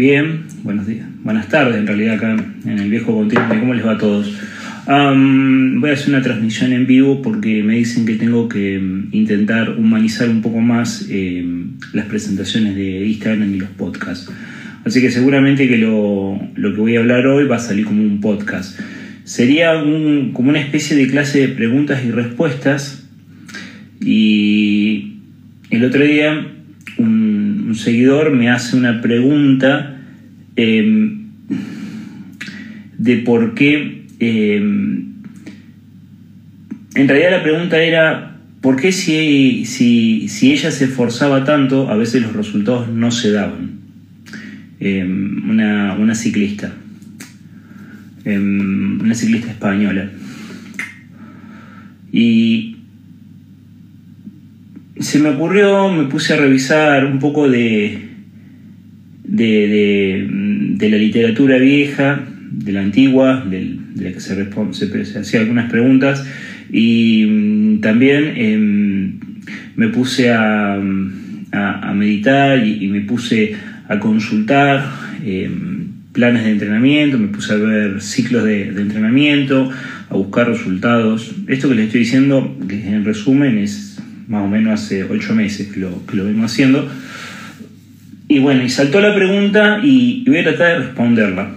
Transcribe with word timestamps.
Bien, 0.00 0.44
buenos 0.62 0.86
días, 0.86 1.06
buenas 1.22 1.50
tardes 1.50 1.76
en 1.76 1.86
realidad 1.86 2.14
acá 2.14 2.34
en 2.64 2.78
el 2.78 2.88
viejo 2.88 3.14
continente. 3.14 3.60
¿Cómo 3.60 3.74
les 3.74 3.84
va 3.84 3.92
a 3.92 3.98
todos? 3.98 4.34
voy 4.86 5.90
a 5.90 5.92
hacer 5.92 6.08
una 6.08 6.22
transmisión 6.22 6.72
en 6.72 6.86
vivo 6.86 7.20
porque 7.20 7.62
me 7.62 7.74
dicen 7.74 8.06
que 8.06 8.14
tengo 8.14 8.48
que 8.48 8.78
mm, 8.78 9.10
intentar 9.12 9.76
humanizar 9.76 10.30
un 10.30 10.40
poco 10.40 10.62
más 10.62 11.06
eh, 11.10 11.44
las 11.92 12.06
presentaciones 12.06 12.76
de 12.76 13.08
Instagram 13.08 13.54
y 13.54 13.58
los 13.58 13.68
podcasts. 13.68 14.32
Así 14.86 15.02
que 15.02 15.10
seguramente 15.10 15.68
que 15.68 15.76
lo, 15.76 16.40
lo, 16.54 16.74
que 16.74 16.80
voy 16.80 16.96
a 16.96 17.00
hablar 17.00 17.26
hoy 17.26 17.44
va 17.44 17.56
a 17.56 17.58
salir 17.58 17.84
como 17.84 18.00
un 18.02 18.22
podcast. 18.22 18.80
Sería 19.24 19.74
como 20.32 20.48
una 20.48 20.60
especie 20.60 20.96
de 20.96 21.08
clase 21.08 21.40
de 21.40 21.48
preguntas 21.48 22.02
y 22.06 22.10
respuestas. 22.10 23.06
Y 24.00 25.16
el 25.68 25.84
otro 25.84 26.02
día 26.02 26.46
un, 27.00 27.29
seguidor 27.74 28.32
me 28.32 28.50
hace 28.50 28.76
una 28.76 29.00
pregunta 29.00 30.00
em, 30.56 31.26
de 32.98 33.16
por 33.18 33.54
qué... 33.54 34.06
Em, 34.18 35.10
en 36.94 37.08
realidad 37.08 37.30
la 37.30 37.42
pregunta 37.42 37.80
era, 37.80 38.36
¿por 38.60 38.76
qué 38.76 38.92
si, 38.92 39.64
si, 39.64 40.52
ella 40.52 40.70
se 40.70 40.86
esforzaba 40.86 41.44
tanto, 41.44 41.88
a 41.88 41.96
veces 41.96 42.22
los 42.22 42.32
resultados 42.32 42.88
no 42.88 43.10
se 43.10 43.30
daban? 43.30 43.70
Em, 44.80 45.48
una, 45.48 45.94
una, 45.94 46.14
ciclista, 46.14 46.72
una 48.24 49.14
ciclista 49.14 49.50
española. 49.50 50.10
Y, 52.12 52.79
se 55.00 55.18
me 55.18 55.30
ocurrió, 55.30 55.88
me 55.90 56.04
puse 56.04 56.34
a 56.34 56.36
revisar 56.36 57.06
un 57.06 57.18
poco 57.18 57.48
de, 57.48 58.10
de, 59.24 60.88
la 60.90 60.96
literatura 60.96 61.58
vieja, 61.58 62.20
de 62.50 62.72
la 62.72 62.82
antigua, 62.82 63.44
de, 63.48 63.76
la 63.96 64.12
que 64.12 64.20
se, 64.20 65.18
hacía 65.18 65.40
algunas 65.40 65.70
preguntas, 65.70 66.26
y 66.70 67.24
mm, 67.26 67.80
también 67.80 68.32
em, 68.36 69.20
me 69.76 69.88
puse 69.88 70.30
a, 70.30 70.78
meditar 71.94 72.64
y, 72.64 72.86
me 72.88 73.00
puse 73.00 73.54
a 73.88 73.98
consultar 73.98 74.84
em, 75.24 75.88
planes 76.12 76.44
de 76.44 76.50
entrenamiento, 76.52 77.18
me 77.18 77.28
puse 77.28 77.54
a 77.54 77.56
ver 77.56 78.00
ciclos 78.00 78.44
de, 78.44 78.68
entrenamiento, 78.68 79.70
a 80.10 80.14
buscar 80.14 80.48
resultados. 80.48 81.34
Esto 81.48 81.68
que 81.68 81.74
les 81.74 81.86
estoy 81.86 82.00
diciendo, 82.00 82.56
en 82.68 83.04
resumen, 83.04 83.58
es 83.58 83.89
más 84.30 84.44
o 84.44 84.48
menos 84.48 84.80
hace 84.80 85.02
ocho 85.02 85.34
meses 85.34 85.66
que 85.72 85.80
lo, 85.80 86.06
que 86.06 86.16
lo 86.16 86.24
vengo 86.24 86.44
haciendo. 86.44 86.88
Y 88.28 88.38
bueno, 88.38 88.62
y 88.62 88.70
saltó 88.70 89.00
la 89.00 89.12
pregunta 89.12 89.80
y, 89.82 90.24
voy 90.24 90.38
a 90.38 90.44
tratar 90.44 90.68
de 90.68 90.86
responderla. 90.86 91.50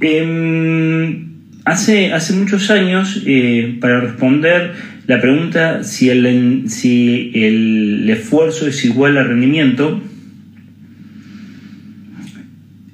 Em, 0.00 1.28
hace, 1.66 2.14
hace 2.14 2.32
muchos 2.32 2.70
años, 2.70 3.22
eh, 3.26 3.76
para 3.82 4.00
responder 4.00 4.72
la 5.06 5.20
pregunta 5.20 5.84
si 5.84 6.08
el, 6.08 6.70
si 6.70 7.32
el 7.34 8.08
esfuerzo 8.08 8.66
es 8.66 8.82
igual 8.86 9.18
al 9.18 9.28
rendimiento, 9.28 10.02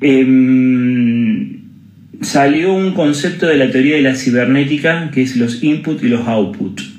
em, 0.00 1.59
salió 2.22 2.75
un 2.75 2.93
concepto 2.93 3.47
de 3.47 3.56
la 3.56 3.71
teoría 3.71 3.95
de 3.95 4.03
la 4.03 4.16
cibernética 4.16 5.12
que 5.12 5.22
es 5.22 5.37
los 5.37 5.62
input 5.62 6.03
y 6.03 6.09
los 6.09 6.27
output. 6.27 6.97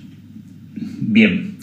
Bien. 1.11 1.55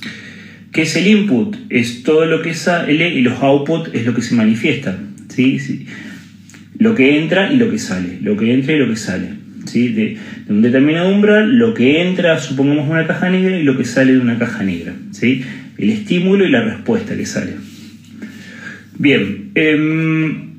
¿Qué 0.73 0.83
es 0.83 0.97
el 0.97 1.07
input? 1.07 1.57
Es 1.71 2.03
todo 2.03 2.27
lo 2.27 2.43
que 2.43 2.53
sale 2.53 3.15
y 3.15 3.21
los 3.21 3.41
output 3.41 3.95
es 3.95 4.05
lo 4.05 4.12
que 4.12 4.21
se 4.21 4.34
manifiesta. 4.34 4.99
¿sí? 5.29 5.87
Lo 6.79 6.97
que 6.97 7.17
entra 7.19 7.53
y 7.53 7.57
lo 7.57 7.71
que 7.71 7.79
sale. 7.79 8.19
Lo 8.23 8.37
que 8.37 8.53
entra 8.53 8.75
y 8.75 8.79
lo 8.79 8.89
que 8.89 8.97
sale. 8.97 9.29
¿sí? 9.67 9.93
De, 9.93 10.19
un 10.49 10.62
determinado 10.62 11.15
umbral, 11.15 11.59
lo 11.59 11.75
que 11.75 12.03
entra, 12.03 12.41
supongamos, 12.41 12.91
una 12.91 13.07
caja 13.07 13.31
negra 13.31 13.57
y 13.57 13.62
lo 13.62 13.79
que 13.79 13.84
sale 13.84 14.15
de 14.15 14.19
una 14.19 14.37
caja 14.37 14.65
negra. 14.65 14.95
¿sí? 15.12 15.45
El 15.78 15.91
estímulo 15.91 16.45
y 16.45 16.51
la 16.51 16.63
respuesta 16.63 17.17
que 17.17 17.25
sale. 17.25 17.53
Bien. 18.99 19.53
Em, 19.55 20.57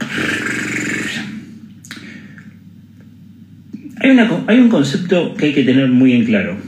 hay, 3.99 4.17
hay 4.47 4.59
un 4.59 4.69
concepto 4.69 5.35
que 5.35 5.47
hay 5.47 5.53
que 5.53 5.63
tener 5.63 5.89
muy 5.89 6.13
en 6.13 6.23
claro. 6.23 6.66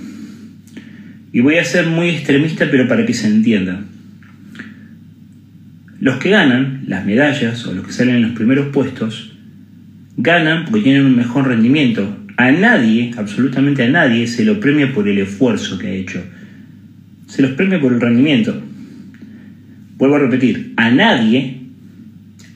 Y 1.31 1.41
voy 1.41 1.57
a 1.57 1.63
ser 1.63 1.87
muy 1.87 2.09
extremista, 2.09 2.67
pero 2.71 2.87
para 2.87 3.05
que 3.05 3.13
se 3.13 3.27
entienda. 3.27 3.81
Los 5.99 6.17
que 6.17 6.29
ganan 6.29 6.83
las 6.87 7.05
medallas 7.05 7.65
o 7.67 7.73
los 7.73 7.85
que 7.85 7.93
salen 7.93 8.15
en 8.15 8.21
los 8.21 8.31
primeros 8.31 8.67
puestos, 8.67 9.33
ganan 10.17 10.65
porque 10.65 10.83
tienen 10.83 11.05
un 11.05 11.15
mejor 11.15 11.47
rendimiento. 11.47 12.17
A 12.37 12.51
nadie, 12.51 13.11
absolutamente 13.17 13.83
a 13.83 13.89
nadie, 13.89 14.27
se 14.27 14.45
lo 14.45 14.59
premia 14.59 14.93
por 14.93 15.07
el 15.07 15.17
esfuerzo 15.17 15.77
que 15.77 15.87
ha 15.87 15.91
hecho. 15.91 16.23
Se 17.27 17.41
los 17.41 17.51
premia 17.51 17.79
por 17.79 17.93
el 17.93 18.01
rendimiento. 18.01 18.61
Vuelvo 19.97 20.15
a 20.15 20.19
repetir, 20.19 20.73
a 20.77 20.89
nadie, 20.89 21.57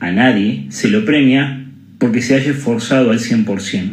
a 0.00 0.10
nadie 0.10 0.66
se 0.70 0.88
lo 0.88 1.04
premia 1.04 1.66
porque 1.98 2.22
se 2.22 2.34
haya 2.34 2.50
esforzado 2.52 3.10
al 3.10 3.18
100%. 3.18 3.90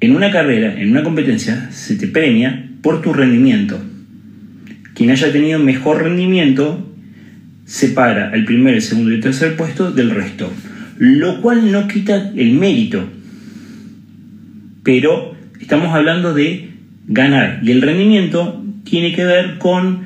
En 0.00 0.14
una 0.14 0.30
carrera, 0.30 0.80
en 0.80 0.90
una 0.90 1.04
competencia, 1.04 1.70
se 1.70 1.96
te 1.96 2.08
premia 2.08 2.66
por 2.86 3.02
tu 3.02 3.12
rendimiento. 3.12 3.80
Quien 4.94 5.10
haya 5.10 5.32
tenido 5.32 5.58
mejor 5.58 6.04
rendimiento 6.04 6.88
separa 7.64 8.30
el 8.32 8.44
primer, 8.44 8.76
el 8.76 8.82
segundo 8.82 9.10
y 9.10 9.14
el 9.14 9.20
tercer 9.20 9.56
puesto 9.56 9.90
del 9.90 10.10
resto, 10.10 10.52
lo 10.96 11.40
cual 11.40 11.72
no 11.72 11.88
quita 11.88 12.30
el 12.36 12.52
mérito, 12.52 13.04
pero 14.84 15.34
estamos 15.60 15.92
hablando 15.96 16.32
de 16.32 16.70
ganar 17.08 17.58
y 17.64 17.72
el 17.72 17.82
rendimiento 17.82 18.64
tiene 18.84 19.12
que 19.12 19.24
ver 19.24 19.58
con 19.58 20.02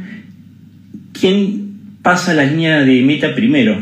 quién 1.12 1.74
pasa 2.00 2.32
la 2.32 2.44
línea 2.44 2.80
de 2.80 3.02
meta 3.02 3.34
primero, 3.34 3.78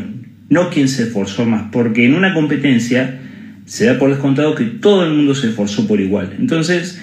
no 0.49 0.69
quién 0.69 0.89
se 0.89 1.03
esforzó 1.03 1.45
más, 1.45 1.69
porque 1.71 2.03
en 2.03 2.15
una 2.15 2.33
competencia 2.33 3.17
se 3.63 3.85
da 3.85 3.97
por 3.97 4.09
descontado 4.09 4.55
que 4.55 4.65
todo 4.65 5.05
el 5.05 5.13
mundo 5.13 5.35
se 5.35 5.47
esforzó 5.47 5.87
por 5.87 6.01
igual. 6.01 6.35
Entonces, 6.37 7.01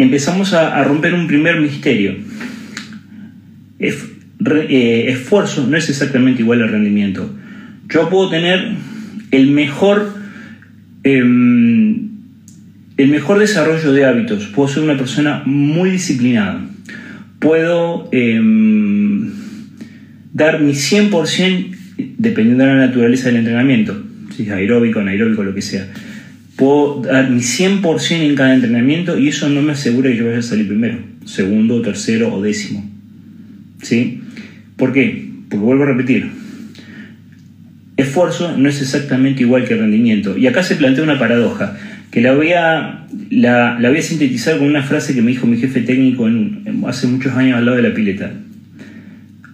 empezamos 0.00 0.54
a, 0.54 0.82
romper 0.82 1.12
un 1.12 1.26
primer 1.26 1.60
misterio. 1.60 2.16
Eh, 3.78 5.04
esfuerzo 5.08 5.66
no 5.66 5.76
es 5.76 5.90
exactamente 5.90 6.40
igual 6.40 6.62
al 6.62 6.70
rendimiento. 6.70 7.30
Yo 7.88 8.08
puedo 8.08 8.30
tener 8.30 8.72
el 9.30 9.50
mejor, 9.50 10.14
em, 11.02 12.08
el 12.96 13.08
mejor 13.08 13.38
desarrollo 13.40 13.92
de 13.92 14.06
hábitos, 14.06 14.46
puedo 14.46 14.68
ser 14.68 14.82
una 14.82 14.96
persona 14.96 15.42
muy 15.44 15.90
disciplinada, 15.90 16.64
puedo 17.38 18.08
em, 18.12 19.30
dar 20.32 20.60
mi 20.60 20.72
100% 20.72 21.76
dependiendo 22.16 22.64
de 22.64 22.70
la 22.70 22.86
naturaleza 22.86 23.26
del 23.26 23.36
entrenamiento, 23.36 24.02
si 24.34 24.44
es 24.44 24.50
aeróbico, 24.50 25.00
anaeróbico, 25.00 25.42
lo 25.42 25.54
que 25.54 25.60
sea 25.60 25.86
puedo 26.60 27.00
dar 27.00 27.30
mi 27.30 27.40
100% 27.40 28.20
en 28.20 28.34
cada 28.34 28.54
entrenamiento 28.54 29.18
y 29.18 29.28
eso 29.28 29.48
no 29.48 29.62
me 29.62 29.72
asegura 29.72 30.10
que 30.10 30.18
yo 30.18 30.26
vaya 30.26 30.40
a 30.40 30.42
salir 30.42 30.68
primero, 30.68 30.98
segundo, 31.24 31.80
tercero 31.80 32.34
o 32.34 32.42
décimo. 32.42 32.84
¿Sí? 33.82 34.20
¿Por 34.76 34.92
qué? 34.92 35.26
Porque 35.48 35.64
vuelvo 35.64 35.84
a 35.84 35.86
repetir, 35.86 36.30
esfuerzo 37.96 38.58
no 38.58 38.68
es 38.68 38.82
exactamente 38.82 39.40
igual 39.42 39.64
que 39.64 39.74
rendimiento. 39.74 40.36
Y 40.36 40.46
acá 40.48 40.62
se 40.62 40.76
plantea 40.76 41.02
una 41.02 41.18
paradoja, 41.18 41.78
que 42.10 42.20
la 42.20 42.34
voy 42.34 42.52
a, 42.52 43.06
la, 43.30 43.78
voy 43.80 43.98
a 43.98 44.02
sintetizar 44.02 44.58
con 44.58 44.66
una 44.66 44.82
frase 44.82 45.14
que 45.14 45.22
me 45.22 45.30
dijo 45.30 45.46
mi 45.46 45.56
jefe 45.56 45.80
técnico 45.80 46.28
hace 46.86 47.06
muchos 47.06 47.32
años 47.36 47.56
al 47.56 47.64
lado 47.64 47.78
de 47.78 47.88
la 47.88 47.94
pileta. 47.94 48.32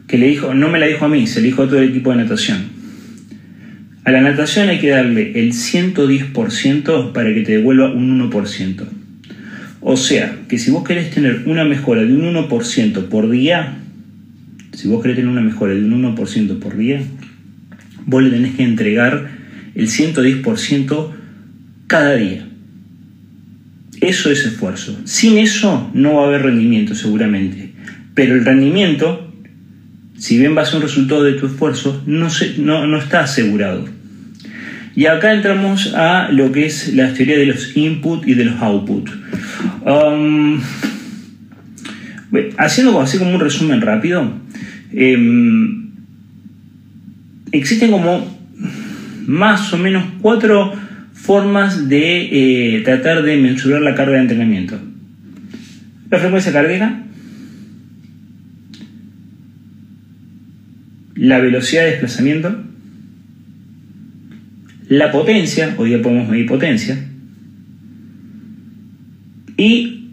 Que 0.09 0.19
le 0.19 0.27
dijo, 0.27 0.55
no 0.55 0.69
me 0.69 0.81
la 0.81 0.87
dijo 0.87 1.05
a 1.05 1.09
mí, 1.09 1.29
se 1.29 1.41
le 1.41 1.47
dijo 1.47 1.63
a 1.63 1.67
todo 1.67 1.79
el 1.79 1.91
equipo 1.91 2.11
de 2.11 2.17
natación. 2.17 2.76
A 4.07 4.13
la 4.13 4.21
natación 4.21 4.69
hay 4.69 4.79
que 4.79 4.91
darle 4.91 5.33
el 5.35 5.53
110% 5.53 7.13
para 7.13 7.35
que 7.35 7.41
te 7.41 7.57
devuelva 7.57 7.91
un 7.93 8.31
1%. 8.31 8.87
O 9.81 9.97
sea, 9.97 10.39
que 10.49 10.59
si 10.59 10.71
vos 10.71 10.85
querés 10.85 11.11
tener 11.11 11.43
una 11.47 11.65
mejora 11.65 12.03
de 12.03 12.13
un 12.13 12.23
1% 12.23 13.09
por 13.09 13.29
día, 13.29 13.79
si 14.75 14.87
vos 14.87 15.03
querés 15.03 15.17
tener 15.17 15.29
una 15.29 15.41
mejora 15.41 15.75
de 15.75 15.81
un 15.81 16.05
1% 16.05 16.61
por 16.61 16.77
día, 16.77 17.03
vos 18.05 18.23
le 18.23 18.31
tenés 18.31 18.55
que 18.55 18.63
entregar 18.63 19.29
el 19.75 19.89
110% 19.89 21.11
cada 21.89 22.15
día. 22.15 22.47
Eso 24.01 24.31
es 24.31 24.47
esfuerzo. 24.47 24.97
Sin 25.03 25.37
eso 25.37 25.91
no 25.95 26.15
va 26.15 26.27
a 26.27 26.27
haber 26.29 26.43
rendimiento 26.43 26.95
seguramente. 26.95 27.73
Pero 28.15 28.37
el 28.37 28.45
rendimiento, 28.45 29.35
si 30.17 30.39
bien 30.39 30.57
va 30.57 30.63
a 30.63 30.67
ser 30.67 30.77
un 30.77 30.83
resultado 30.83 31.25
de 31.25 31.33
tu 31.33 31.47
esfuerzo, 31.47 32.05
no, 32.07 32.29
no, 32.59 32.99
está 32.99 33.25
asegurado. 33.25 33.96
Y 34.97 35.05
acá 35.05 35.35
entramos 35.35 35.93
a 35.95 36.31
lo 36.33 36.51
que 36.51 36.65
es 36.65 36.95
la 36.95 37.13
teoría 37.13 37.37
de 37.37 37.45
los 37.45 37.77
input 37.77 38.27
y 38.27 38.33
de 38.33 38.47
los 38.47 38.63
output. 38.63 39.11
Um, 39.85 40.59
haciendo 42.57 42.99
así 43.01 43.19
como 43.19 43.35
un 43.35 43.41
resumen 43.41 43.83
rápido, 43.83 44.33
em, 44.95 45.91
existen 47.53 47.91
como 47.91 48.27
más 49.27 49.71
o 49.75 49.77
menos 49.77 50.03
cuatro 50.23 50.73
formas 51.13 51.91
de 51.91 52.77
eh, 52.77 52.81
tratar 52.81 53.23
de 53.23 53.37
mensurar 53.37 53.83
la 53.83 53.95
carga 53.95 54.15
de 54.15 54.23
entrenamiento. 54.23 54.81
La 56.09 56.19
frecuencia 56.19 56.53
cardíaca, 56.53 57.03
la 61.17 61.39
velocidad 61.39 61.83
de 61.83 61.91
desplazamiento, 61.91 62.65
la 64.89 65.11
potencia, 65.11 65.75
hoy 65.79 65.91
día 65.91 66.03
podemos 66.03 66.29
medir 66.29 66.47
potencia, 66.47 66.99
y 69.57 70.11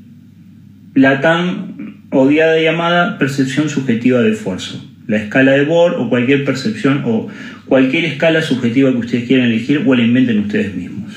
la 0.95 1.21
tan 1.21 1.97
odiada 2.09 2.59
llamada 2.59 3.17
percepción 3.17 3.69
subjetiva 3.69 4.21
de 4.21 4.31
esfuerzo, 4.31 4.83
la 5.07 5.17
escala 5.17 5.51
de 5.51 5.65
Bohr 5.65 5.95
o 5.95 6.09
cualquier 6.09 6.45
percepción 6.45 7.01
o 7.05 7.27
cualquier 7.65 8.05
escala 8.05 8.41
subjetiva 8.41 8.91
que 8.91 8.97
ustedes 8.97 9.27
quieran 9.27 9.47
elegir 9.47 9.83
o 9.85 9.95
la 9.95 10.03
inventen 10.03 10.39
ustedes 10.39 10.75
mismos. 10.75 11.11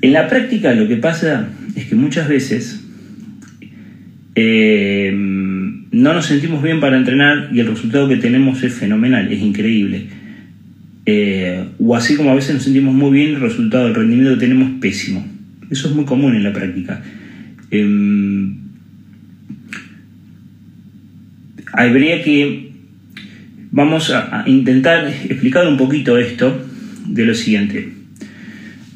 En 0.00 0.12
la 0.12 0.28
práctica 0.28 0.74
lo 0.74 0.86
que 0.86 0.96
pasa 0.96 1.48
es 1.74 1.86
que 1.86 1.94
muchas 1.94 2.28
veces 2.28 2.84
eh, 4.34 5.12
no 5.12 6.12
nos 6.14 6.26
sentimos 6.26 6.62
bien 6.62 6.80
para 6.80 6.96
entrenar 6.96 7.48
y 7.52 7.60
el 7.60 7.66
resultado 7.66 8.08
que 8.08 8.16
tenemos 8.16 8.62
es 8.62 8.74
fenomenal, 8.74 9.32
es 9.32 9.40
increíble. 9.40 10.06
Eh, 11.10 11.64
o 11.78 11.96
así 11.96 12.16
como 12.16 12.32
a 12.32 12.34
veces 12.34 12.52
nos 12.52 12.64
sentimos 12.64 12.92
muy 12.92 13.10
bien, 13.10 13.36
el 13.36 13.40
resultado, 13.40 13.84
del 13.84 13.94
rendimiento 13.94 14.34
que 14.34 14.40
tenemos 14.40 14.72
pésimo. 14.78 15.26
Eso 15.70 15.88
es 15.88 15.94
muy 15.94 16.04
común 16.04 16.34
en 16.34 16.44
la 16.44 16.52
práctica. 16.52 17.02
Em, 17.70 18.58
habría 21.72 22.22
que, 22.22 22.72
vamos 23.70 24.10
a, 24.10 24.44
intentar 24.46 25.08
explicar 25.08 25.66
un 25.66 25.78
poquito 25.78 26.18
esto 26.18 26.60
de 27.06 27.24
lo 27.24 27.34
siguiente. 27.34 27.90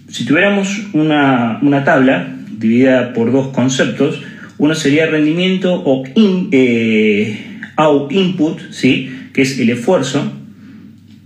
Si 0.09 0.27
tuviéramos 0.27 0.89
una, 0.93 1.83
tabla 1.87 2.37
dividida 2.59 3.15
por 3.15 3.33
dos 3.33 3.55
conceptos, 3.55 4.21
uno 4.59 4.75
sería 4.75 5.07
rendimiento 5.07 5.83
o 5.83 6.05
eh, 6.15 7.39
input, 8.11 8.61
¿sí? 8.71 9.11
que 9.33 9.41
es 9.41 9.59
el 9.59 9.71
esfuerzo, 9.71 10.31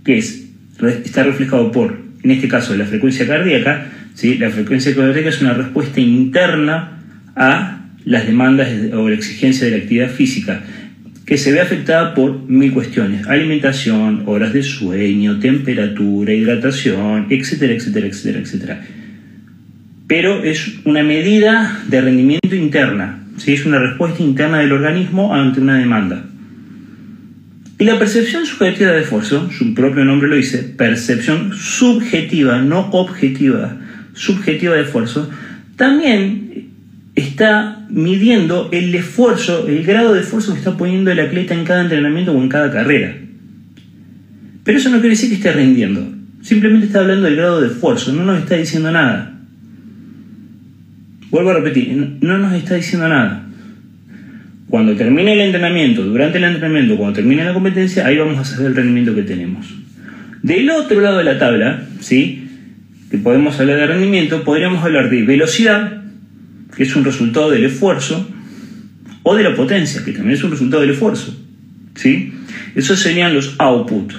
que 0.05 0.19
es, 0.19 0.46
está 0.81 1.23
reflejado 1.23 1.71
por, 1.71 1.97
en 2.23 2.31
este 2.31 2.47
caso, 2.47 2.75
la 2.75 2.85
frecuencia 2.85 3.27
cardíaca. 3.27 3.87
¿sí? 4.13 4.37
La 4.37 4.49
frecuencia 4.49 4.95
cardíaca 4.95 5.29
es 5.29 5.41
una 5.41 5.53
respuesta 5.53 5.99
interna 5.99 6.99
a 7.35 7.85
las 8.05 8.25
demandas 8.25 8.69
o 8.93 9.09
la 9.09 9.15
exigencia 9.15 9.65
de 9.65 9.71
la 9.71 9.83
actividad 9.83 10.09
física 10.09 10.63
que 11.27 11.37
se 11.37 11.51
ve 11.51 11.59
afectada 11.59 12.13
por 12.13 12.49
mil 12.49 12.71
cuestiones, 12.71 13.27
alimentación, 13.27 14.23
horas 14.27 14.53
de 14.53 14.63
sueño, 14.63 15.39
temperatura, 15.39 16.33
hidratación, 16.33 17.27
etcétera, 17.29 17.73
etcétera, 17.73 18.07
etcétera, 18.07 18.39
etcétera. 18.39 18.81
Pero 20.07 20.41
es 20.45 20.79
una 20.85 21.03
medida 21.03 21.83
de 21.89 21.99
rendimiento 21.99 22.55
interna, 22.55 23.25
¿sí? 23.35 23.51
es 23.51 23.65
una 23.65 23.77
respuesta 23.77 24.23
interna 24.23 24.59
del 24.59 24.71
organismo 24.71 25.35
ante 25.35 25.59
una 25.59 25.77
demanda. 25.77 26.23
Y 27.79 27.83
la 27.85 27.99
percepción 27.99 28.45
subjetiva 28.45 28.91
de 28.91 29.01
esfuerzo, 29.01 29.51
su 29.51 29.75
propio 29.75 30.03
nombre 30.03 30.27
lo 30.27 30.35
dice, 30.35 30.59
percepción 30.63 31.53
subjetiva, 31.53 32.59
no 32.59 32.89
objetiva, 32.91 33.77
subjetiva 34.13 34.75
de 34.75 34.81
esfuerzo, 34.81 35.29
también 35.75 36.69
está 37.13 37.85
midiendo 37.89 38.69
el 38.71 38.93
esfuerzo, 38.95 39.67
el 39.67 39.83
grado 39.83 40.13
de 40.13 40.21
esfuerzo 40.21 40.53
que 40.53 40.59
está 40.59 40.75
poniendo 40.75 41.11
el 41.11 41.19
atleta 41.19 41.53
en 41.53 41.65
cada 41.65 41.81
entrenamiento 41.81 42.31
o 42.31 42.41
en 42.41 42.49
cada 42.49 42.71
carrera. 42.71 43.15
Pero 44.63 44.77
eso 44.79 44.89
no 44.89 44.97
quiere 44.99 45.09
decir 45.09 45.29
que 45.29 45.35
esté 45.35 45.51
rindiendo. 45.51 46.13
Simplemente 46.41 46.87
está 46.87 46.99
hablando 46.99 47.25
del 47.25 47.35
grado 47.35 47.61
de 47.61 47.67
esfuerzo, 47.67 48.11
no 48.11 48.23
nos 48.23 48.39
está 48.39 48.55
diciendo 48.55 48.91
nada. 48.91 49.39
Vuelvo 51.29 51.51
a 51.51 51.55
repetir, 51.55 52.17
no 52.21 52.37
nos 52.39 52.53
está 52.53 52.75
diciendo 52.75 53.07
nada. 53.07 53.46
Cuando 54.69 54.95
termine 54.95 55.33
el 55.33 55.41
entrenamiento, 55.41 56.03
durante 56.03 56.39
el 56.39 56.43
entrenamiento, 56.43 56.97
cuando 56.97 57.15
termine 57.15 57.45
la 57.45 57.53
competencia, 57.53 58.05
ahí 58.05 58.17
vamos 58.17 58.37
a 58.37 58.43
saber 58.43 58.67
el 58.67 58.75
rendimiento 58.75 59.15
que 59.15 59.23
tenemos. 59.23 59.73
Del 60.43 60.69
otro 60.69 60.99
lado 60.99 61.19
de 61.19 61.23
la 61.23 61.39
tabla, 61.39 61.85
¿sí? 62.01 62.47
que 63.09 63.17
podemos 63.17 63.57
hablar 63.59 63.77
de 63.77 63.87
rendimiento, 63.87 64.43
podríamos 64.43 64.83
hablar 64.83 65.09
de 65.09 65.23
velocidad, 65.23 66.03
que 66.75 66.83
es 66.83 66.95
un 66.95 67.05
resultado 67.05 67.49
del 67.49 67.63
esfuerzo, 67.63 68.29
o 69.23 69.35
de 69.35 69.43
la 69.43 69.55
potencia, 69.55 70.03
que 70.03 70.11
también 70.11 70.37
es 70.37 70.43
un 70.43 70.51
resultado 70.51 70.81
del 70.81 70.91
esfuerzo. 70.91 71.37
¿sí? 71.95 72.33
Esos 72.75 72.99
serían 72.99 73.33
los 73.33 73.55
output. 73.59 74.13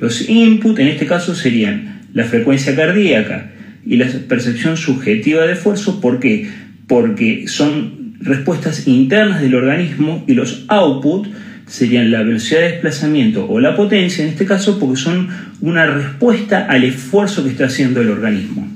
Los 0.00 0.28
input 0.28 0.78
en 0.78 0.88
este 0.88 1.06
caso 1.06 1.34
serían 1.34 2.02
la 2.12 2.24
frecuencia 2.24 2.76
cardíaca 2.76 3.50
y 3.86 3.96
la 3.96 4.06
percepción 4.28 4.76
subjetiva 4.76 5.46
de 5.46 5.54
esfuerzo. 5.54 6.00
¿Por 6.00 6.20
qué? 6.20 6.50
Porque 6.86 7.48
son 7.48 8.03
respuestas 8.20 8.86
internas 8.86 9.40
del 9.40 9.54
organismo 9.54 10.24
y 10.26 10.34
los 10.34 10.64
output 10.68 11.28
serían 11.66 12.10
la 12.10 12.22
velocidad 12.22 12.60
de 12.60 12.72
desplazamiento 12.72 13.46
o 13.48 13.60
la 13.60 13.74
potencia 13.74 14.22
en 14.22 14.30
este 14.30 14.44
caso 14.44 14.78
porque 14.78 15.00
son 15.00 15.28
una 15.60 15.86
respuesta 15.86 16.66
al 16.66 16.84
esfuerzo 16.84 17.42
que 17.42 17.50
está 17.50 17.66
haciendo 17.66 18.00
el 18.00 18.10
organismo 18.10 18.68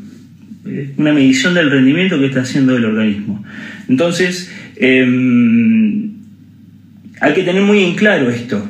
una 0.97 1.13
medición 1.13 1.55
del 1.55 1.71
rendimiento 1.71 2.19
que 2.19 2.27
está 2.27 2.41
haciendo 2.41 2.77
el 2.77 2.85
organismo. 2.85 3.45
Entonces, 3.89 4.53
em, 4.77 6.11
hay 7.21 7.35
que 7.35 7.43
tener 7.43 7.63
muy 7.63 7.83
en 7.83 7.95
claro 7.95 8.31
esto, 8.31 8.67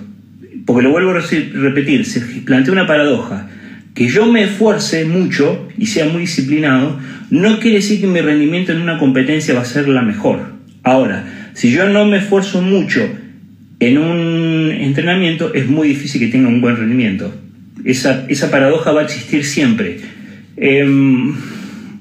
porque 0.65 0.83
lo 0.83 0.91
vuelvo 0.91 1.11
a 1.11 1.21
repetir, 1.21 2.05
se 2.05 2.21
plantea 2.21 2.73
una 2.73 2.87
paradoja. 2.87 3.49
Que 3.95 4.09
yo 4.09 4.27
me 4.31 4.45
esfuerce 4.45 5.05
mucho 5.07 5.69
y 5.77 5.87
sea 5.87 6.07
muy 6.07 6.23
disciplinado, 6.23 7.01
no 7.31 7.59
quiere 7.59 7.79
decir 7.79 8.01
que 8.01 8.07
mi 8.07 8.21
rendimiento 8.21 8.73
en 8.73 8.81
una 8.81 8.99
competencia 8.99 9.55
va 9.55 9.63
a 9.63 9.65
ser 9.65 9.89
la 9.89 10.03
mejor. 10.03 10.58
Ahora, 10.89 11.51
si 11.55 11.71
yo 11.71 11.89
no 11.89 12.07
me 12.07 12.19
esfuerzo 12.19 12.63
mucho 12.63 13.09
en 13.81 13.99
un 13.99 14.71
entrenamiento, 14.71 15.53
es 15.55 15.69
muy 15.69 15.89
difícil 15.89 16.21
que 16.21 16.29
tenga 16.29 16.49
un 16.49 16.61
buen 16.61 16.77
rendimiento. 16.77 17.35
Esa, 17.85 18.51
paradoja 18.51 18.93
va 18.93 19.03
a 19.03 19.05
existir 19.05 19.45
siempre. 19.45 20.01
Em, 20.57 21.35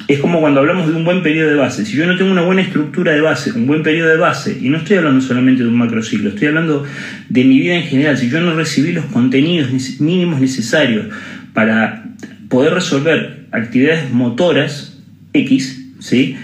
es 0.07 0.19
como 0.19 0.39
cuando 0.39 0.61
hablamos 0.61 0.87
de 0.87 0.95
un 0.95 1.03
buen 1.03 1.21
periodo 1.21 1.49
de 1.49 1.55
base. 1.55 1.85
Si 1.85 1.97
yo 1.97 2.07
no 2.07 2.17
tengo 2.17 2.31
una 2.31 2.43
buena 2.43 2.61
estructura 2.61 3.11
de 3.11 3.21
base, 3.21 3.51
un 3.51 3.67
buen 3.67 3.83
periodo 3.83 4.09
de 4.09 4.17
base, 4.17 4.57
y 4.59 4.69
no 4.69 4.77
estoy 4.77 4.97
hablando 4.97 5.21
solamente 5.21 5.63
de 5.63 5.69
un 5.69 5.77
macrociclo, 5.77 6.29
estoy 6.29 6.47
hablando 6.47 6.85
de 7.29 7.43
mi 7.43 7.59
vida 7.59 7.75
en 7.75 7.83
general, 7.83 8.17
si 8.17 8.29
yo 8.29 8.39
no 8.39 8.55
recibí 8.55 8.93
los 8.93 9.05
contenidos 9.05 9.69
mínimos 9.99 10.39
necesarios 10.39 11.07
para 11.53 12.05
poder 12.47 12.73
resolver 12.73 13.47
actividades 13.51 14.11
motoras 14.11 14.97
X, 15.33 15.91
¿sí? 15.99 16.37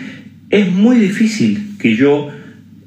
es 0.53 0.71
muy 0.71 0.99
difícil 0.99 1.72
que 1.83 1.95
yo 1.95 2.31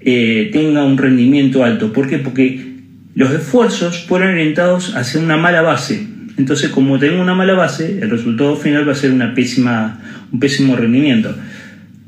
eh, 0.01 0.51
tenga 0.53 0.85
un 0.85 0.97
rendimiento 0.97 1.63
alto. 1.63 1.93
¿Por 1.93 2.09
qué? 2.09 2.19
Porque 2.19 2.75
los 3.15 3.31
esfuerzos 3.31 4.07
fueron 4.07 4.31
orientados 4.31 4.97
hacia 4.97 5.21
una 5.21 5.37
mala 5.37 5.63
base. 5.63 6.07
Entonces, 6.39 6.71
como 6.71 6.99
tengo 6.99 7.21
una 7.23 7.35
mala 7.35 7.55
base, 7.55 8.01
el 8.01 8.11
resultado 8.11 8.57
final 8.57 8.89
va 8.89 8.93
a 8.93 8.97
ser 8.97 9.13
una 9.13 9.35
pésima 9.35 10.01
un 10.33 10.41
pésimo 10.41 10.77
rendimiento. 10.77 11.35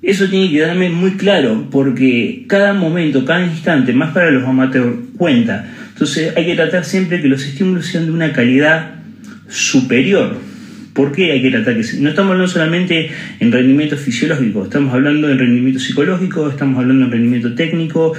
Eso 0.02 0.28
tiene 0.28 0.50
que 0.50 0.60
darme 0.60 0.90
muy 0.90 1.12
claro, 1.12 1.68
porque 1.70 2.44
cada 2.48 2.72
momento, 2.72 3.24
cada 3.24 3.44
instante, 3.44 3.92
más 3.92 4.12
para 4.12 4.30
los 4.30 4.44
amateurs, 4.44 4.96
cuenta. 5.16 5.70
Entonces 5.92 6.34
hay 6.36 6.46
que 6.46 6.54
tratar 6.54 6.84
siempre 6.84 7.20
que 7.20 7.28
los 7.28 7.44
estímulos 7.44 7.86
sean 7.86 8.06
de 8.06 8.12
una 8.12 8.32
calidad 8.32 8.94
superior. 9.48 10.36
¿Por 10.98 11.12
qué 11.12 11.30
hay 11.30 11.40
que 11.40 11.50
No 11.50 12.08
estamos 12.08 12.32
hablando 12.32 12.48
solamente 12.48 13.08
en 13.38 13.52
rendimiento 13.52 13.96
fisiológico, 13.96 14.64
estamos 14.64 14.92
hablando 14.92 15.30
en 15.30 15.38
rendimiento 15.38 15.78
psicológico, 15.78 16.50
estamos 16.50 16.76
hablando 16.76 17.04
en 17.04 17.12
rendimiento 17.12 17.54
técnico, 17.54 18.14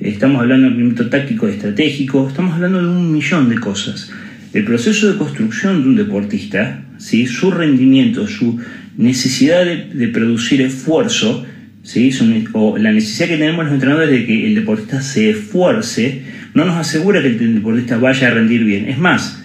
estamos 0.00 0.42
hablando 0.42 0.64
de 0.64 0.70
rendimiento 0.70 1.08
táctico 1.08 1.46
estratégico, 1.46 2.26
estamos 2.28 2.54
hablando 2.54 2.80
de 2.80 2.88
un 2.88 3.12
millón 3.12 3.48
de 3.48 3.60
cosas. 3.60 4.10
El 4.52 4.64
proceso 4.64 5.12
de 5.12 5.16
construcción 5.16 5.84
de 5.84 5.88
un 5.90 5.94
deportista, 5.94 6.82
¿sí? 6.98 7.28
su 7.28 7.52
rendimiento, 7.52 8.26
su 8.26 8.58
necesidad 8.96 9.64
de, 9.64 10.08
producir 10.08 10.60
esfuerzo, 10.60 11.46
¿sí? 11.84 12.10
o 12.52 12.76
la 12.76 12.90
necesidad 12.90 13.28
que 13.28 13.36
tenemos 13.36 13.66
los 13.66 13.74
entrenadores 13.74 14.10
de 14.10 14.26
que 14.26 14.48
el 14.48 14.56
deportista 14.56 15.02
se 15.02 15.30
esfuerce, 15.30 16.22
no 16.52 16.64
nos 16.64 16.78
asegura 16.78 17.22
que 17.22 17.28
el 17.28 17.54
deportista 17.54 17.96
vaya 17.96 18.26
a 18.26 18.30
rendir 18.32 18.64
bien. 18.64 18.88
Es 18.88 18.98
más, 18.98 19.43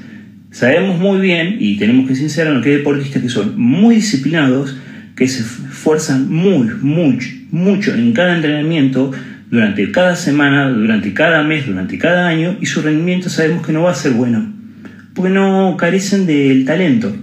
sabemos 0.52 1.00
muy 1.00 1.20
bien, 1.20 1.58
y 1.60 1.78
tenemos 1.78 2.08
que 2.08 2.16
sincerarnos, 2.16 2.64
que 2.64 2.72
hay 2.72 2.78
deportistas 2.78 3.22
que 3.22 3.30
son 3.30 3.60
muy 3.60 3.96
disciplinados, 3.96 4.78
que 5.16 5.28
se 5.28 5.42
esfuerzan 5.42 6.32
muy, 6.32 6.70
mucho, 6.82 7.28
mucho 7.52 7.94
en 7.94 8.14
cada 8.14 8.36
entrenamiento, 8.36 9.12
durante 9.50 9.92
cada 9.92 10.16
semana, 10.16 10.70
durante 10.70 11.14
cada 11.14 11.44
mes, 11.44 11.66
durante 11.66 11.98
cada 11.98 12.28
año, 12.28 12.58
y 12.62 12.66
su 12.68 12.82
rendimiento 12.82 13.30
sabemos 13.30 13.66
que 13.66 13.74
no 13.74 13.84
va 13.84 13.92
a 13.92 13.96
ser 13.96 14.14
bueno, 14.14 14.54
porque 15.14 15.32
no 15.32 15.76
carecen 15.78 16.26
del 16.26 16.66
talento. 16.66 17.16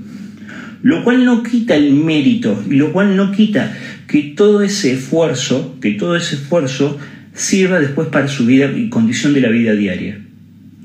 Lo 0.83 1.03
cual 1.03 1.25
no 1.25 1.43
quita 1.43 1.75
el 1.75 1.95
mérito, 1.95 2.63
y 2.69 2.77
lo 2.77 2.93
cual 2.93 3.17
no 3.17 3.33
quita 3.33 3.73
que 4.07 4.35
todo 4.37 4.63
ese 4.63 4.93
esfuerzo, 4.93 5.79
que 5.81 5.93
todo 5.93 6.17
ese 6.17 6.37
esfuerzo 6.37 6.99
sirva 7.33 7.81
después 7.81 8.09
para 8.09 8.29
su 8.29 8.47
vida 8.47 8.71
y 8.75 8.89
condición 8.89 9.35
de 9.35 9.41
la 9.41 9.49
vida 9.49 9.73
diaria. 9.73 10.19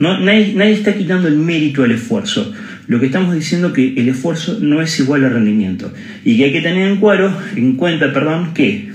Nadie, 0.02 0.72
está 0.72 0.96
quitando 0.96 1.28
el 1.28 1.38
mérito 1.38 1.84
al 1.84 1.92
esfuerzo. 1.92 2.52
Lo 2.88 3.00
que 3.00 3.06
estamos 3.06 3.36
diciendo 3.36 3.68
es 3.68 3.74
que 3.74 3.94
el 3.98 4.10
esfuerzo 4.10 4.58
no 4.60 4.82
es 4.82 5.00
igual 5.00 5.24
al 5.24 5.34
rendimiento 5.34 5.94
y 6.26 6.38
que 6.38 6.46
hay 6.46 6.52
que 6.52 6.62
tener 6.62 6.88
en, 6.88 7.76
cuenta 7.76 8.12
perdón, 8.12 8.56
que 8.56 8.90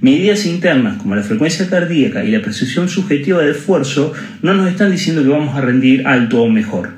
medidas 0.00 0.46
internas 0.46 0.98
como 0.98 1.16
la 1.16 1.24
frecuencia 1.24 1.68
cardíaca 1.68 2.24
y 2.24 2.30
la 2.30 2.42
precisión 2.42 2.88
subjetiva 2.88 3.42
de 3.42 3.50
esfuerzo 3.50 4.12
no 4.42 4.54
nos 4.54 4.70
están 4.70 4.92
diciendo 4.92 5.24
que 5.24 5.30
vamos 5.30 5.56
a 5.56 5.62
rendir 5.62 6.06
alto 6.06 6.40
o 6.40 6.48
mejor. 6.48 6.90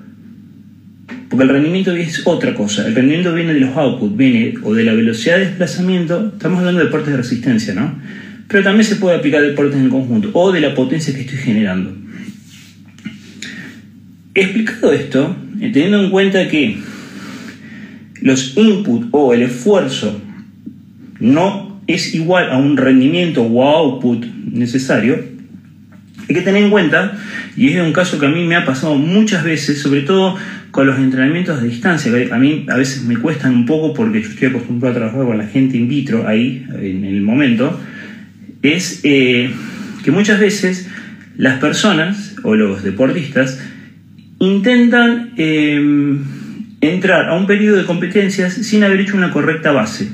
Porque 1.31 1.45
el 1.45 1.49
rendimiento 1.49 1.93
es 1.93 2.27
otra 2.27 2.55
cosa. 2.55 2.87
El 2.87 2.95
rendimiento 2.95 3.35
viene 3.35 3.55
de 3.55 3.61
los 3.61 3.75
outputs, 3.75 4.15
viene 4.15 4.55
o 4.63 4.75
de 4.75 4.85
la 4.85 4.93
velocidad 4.93 5.39
de 5.39 5.47
desplazamiento. 5.47 6.33
Estamos 6.35 6.59
hablando 6.59 6.81
de 6.81 6.87
deportes 6.87 7.13
de 7.13 7.17
resistencia, 7.17 7.73
¿no? 7.73 7.99
Pero 8.47 8.63
también 8.63 8.85
se 8.85 8.97
puede 8.97 9.17
aplicar 9.17 9.41
deportes 9.41 9.77
en 9.77 9.89
conjunto 9.89 10.31
o 10.35 10.53
de 10.53 10.61
la 10.61 10.75
potencia 10.75 11.15
que 11.15 11.23
estoy 11.23 11.39
generando. 11.39 12.09
Explicado 14.39 14.93
esto, 14.93 15.37
eh, 15.61 15.73
teniendo 15.73 16.01
en 16.01 16.11
cuenta 16.11 16.47
que 16.47 16.79
los 18.21 18.57
inputs 18.57 19.09
o 19.11 19.35
el 19.35 19.43
esfuerzo 19.43 20.23
no 21.19 21.81
es 21.89 22.15
igual 22.15 22.49
a 22.53 22.57
un 22.57 22.77
rendimiento 22.77 23.43
o 23.43 23.65
output 23.65 24.25
necesario, 24.53 25.19
hay 26.29 26.35
que 26.37 26.43
tener 26.43 26.63
en 26.63 26.71
cuenta, 26.71 27.19
y 27.57 27.71
es 27.71 27.83
un 27.83 27.93
caso 27.93 28.21
que 28.21 28.27
a 28.27 28.29
mí 28.29 28.45
me 28.45 28.55
ha 28.55 28.65
pasado 28.65 28.95
muchas 28.95 29.43
veces, 29.43 29.83
sobre 29.83 30.03
todo 30.03 30.37
con 30.71 30.87
los 30.87 31.01
entrenamientos 31.01 31.61
de 31.61 31.69
distancia, 31.69 32.13
que 32.13 32.33
a 32.33 32.39
mí 32.39 32.65
a 32.69 32.77
veces 32.77 33.03
me 33.03 33.17
cuestan 33.17 33.53
un 33.53 33.67
poco 33.67 33.93
porque 33.93 34.23
yo 34.23 34.29
estoy 34.29 34.51
acostumbrado 34.51 34.93
a 34.93 34.99
trabajar 34.99 35.27
con 35.27 35.39
la 35.39 35.49
gente 35.49 35.77
in 35.77 35.89
vitro 35.89 36.29
ahí, 36.29 36.65
en 36.81 37.05
el 37.05 37.23
momento, 37.23 37.81
es 38.63 39.01
eh, 39.03 39.51
que 40.05 40.13
muchas 40.13 40.39
veces 40.39 40.89
las 41.37 41.59
personas 41.59 42.37
o 42.45 42.55
los 42.55 42.85
deportistas 42.85 43.61
intentan 44.39 45.33
em, 45.37 46.25
entrar 46.81 47.29
a 47.29 47.35
un 47.35 47.47
periodo 47.47 47.77
de 47.77 47.85
competencias 47.85 48.55
sin 48.55 48.85
haber 48.85 49.01
hecho 49.01 49.17
una 49.17 49.31
correcta 49.31 49.73
base, 49.73 50.09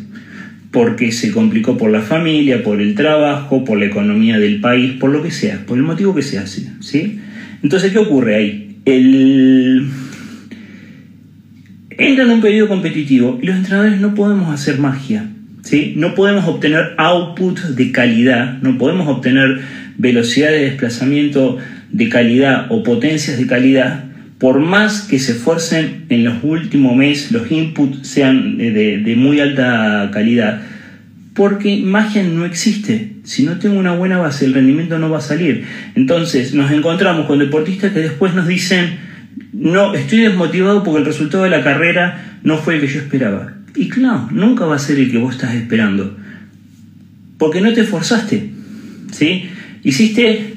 porque 0.71 1.13
se 1.13 1.31
complicó 1.31 1.77
por 1.77 1.91
la 1.91 2.01
familia, 2.01 2.63
por 2.63 2.81
el 2.81 2.95
trabajo, 2.95 3.65
por 3.65 3.79
la 3.79 3.87
economía 3.87 4.39
del 4.39 4.61
país, 4.61 4.95
por 4.95 5.11
lo 5.11 5.23
que 5.23 5.31
sea, 5.31 5.65
por 5.67 5.77
el 5.77 5.85
motivo 5.85 6.15
que 6.15 6.23
se 6.23 6.39
hace. 6.39 6.69
¿sí? 6.81 7.21
Entonces, 7.63 7.93
¿qué 7.93 7.99
ocurre 7.99 8.35
ahí? 8.35 8.79
El... 8.85 9.89
Entran 11.97 12.31
a 12.31 12.35
un 12.35 12.41
periodo 12.41 12.69
competitivo 12.69 13.39
y 13.41 13.47
los 13.47 13.57
entrenadores 13.57 14.01
no 14.01 14.15
podemos 14.15 14.53
hacer 14.53 14.79
magia. 14.79 15.31
¿sí? 15.63 15.95
No 15.97 16.15
podemos 16.15 16.45
obtener 16.47 16.95
output 16.97 17.61
de 17.61 17.93
calidad, 17.93 18.59
no 18.63 18.79
podemos 18.79 19.07
obtener 19.07 19.61
velocidad 19.97 20.49
de 20.49 20.71
desplazamiento 20.71 21.59
de 21.93 22.09
calidad 22.09 22.67
o 22.71 22.83
potencias 22.83 23.39
de 23.39 23.47
calidad 23.47 24.07
por 24.45 24.61
más 24.61 25.01
que 25.01 25.19
se 25.19 25.33
esfuercen 25.33 26.05
en 26.11 26.23
los 26.23 26.45
últimos 26.45 26.95
meses, 26.95 27.33
los 27.33 27.51
inputs 27.51 28.07
sean 28.07 28.59
de, 28.59 29.15
muy 29.17 29.41
alta 29.41 30.11
calidad, 30.13 30.61
porque 31.33 31.79
magia 31.79 32.23
no 32.25 32.45
existe. 32.45 33.13
Si 33.23 33.47
no 33.47 33.59
tengo 33.59 33.79
una 33.79 33.95
buena 33.95 34.19
base, 34.19 34.45
el 34.45 34.53
rendimiento 34.53 34.99
no 34.99 35.09
va 35.09 35.17
a 35.17 35.23
salir. 35.23 35.65
Entonces 35.95 36.53
nos 36.53 36.71
encontramos 36.73 37.25
con 37.25 37.39
deportistas 37.39 37.93
que 37.93 38.01
después 38.01 38.35
nos 38.35 38.47
dicen, 38.47 38.99
no, 39.55 39.95
estoy 39.95 40.21
desmotivado 40.21 40.85
porque 40.85 41.01
el 41.01 41.07
resultado 41.07 41.45
de 41.45 41.49
la 41.49 41.65
carrera 41.65 42.39
no 42.43 42.59
fue 42.59 42.75
el 42.75 42.83
que 42.83 42.89
yo 42.89 43.01
esperaba. 43.01 43.55
Y 43.75 43.89
claro, 43.89 44.29
nunca 44.31 44.67
va 44.67 44.77
a 44.77 44.79
ser 44.79 44.99
el 44.99 45.11
que 45.11 45.17
vos 45.17 45.37
estás 45.37 45.55
esperando. 45.55 46.19
Porque 47.39 47.63
no 47.63 47.73
te 47.73 47.81
esforzaste. 47.81 48.51
¿sí? 49.11 49.49
Hiciste 49.83 50.54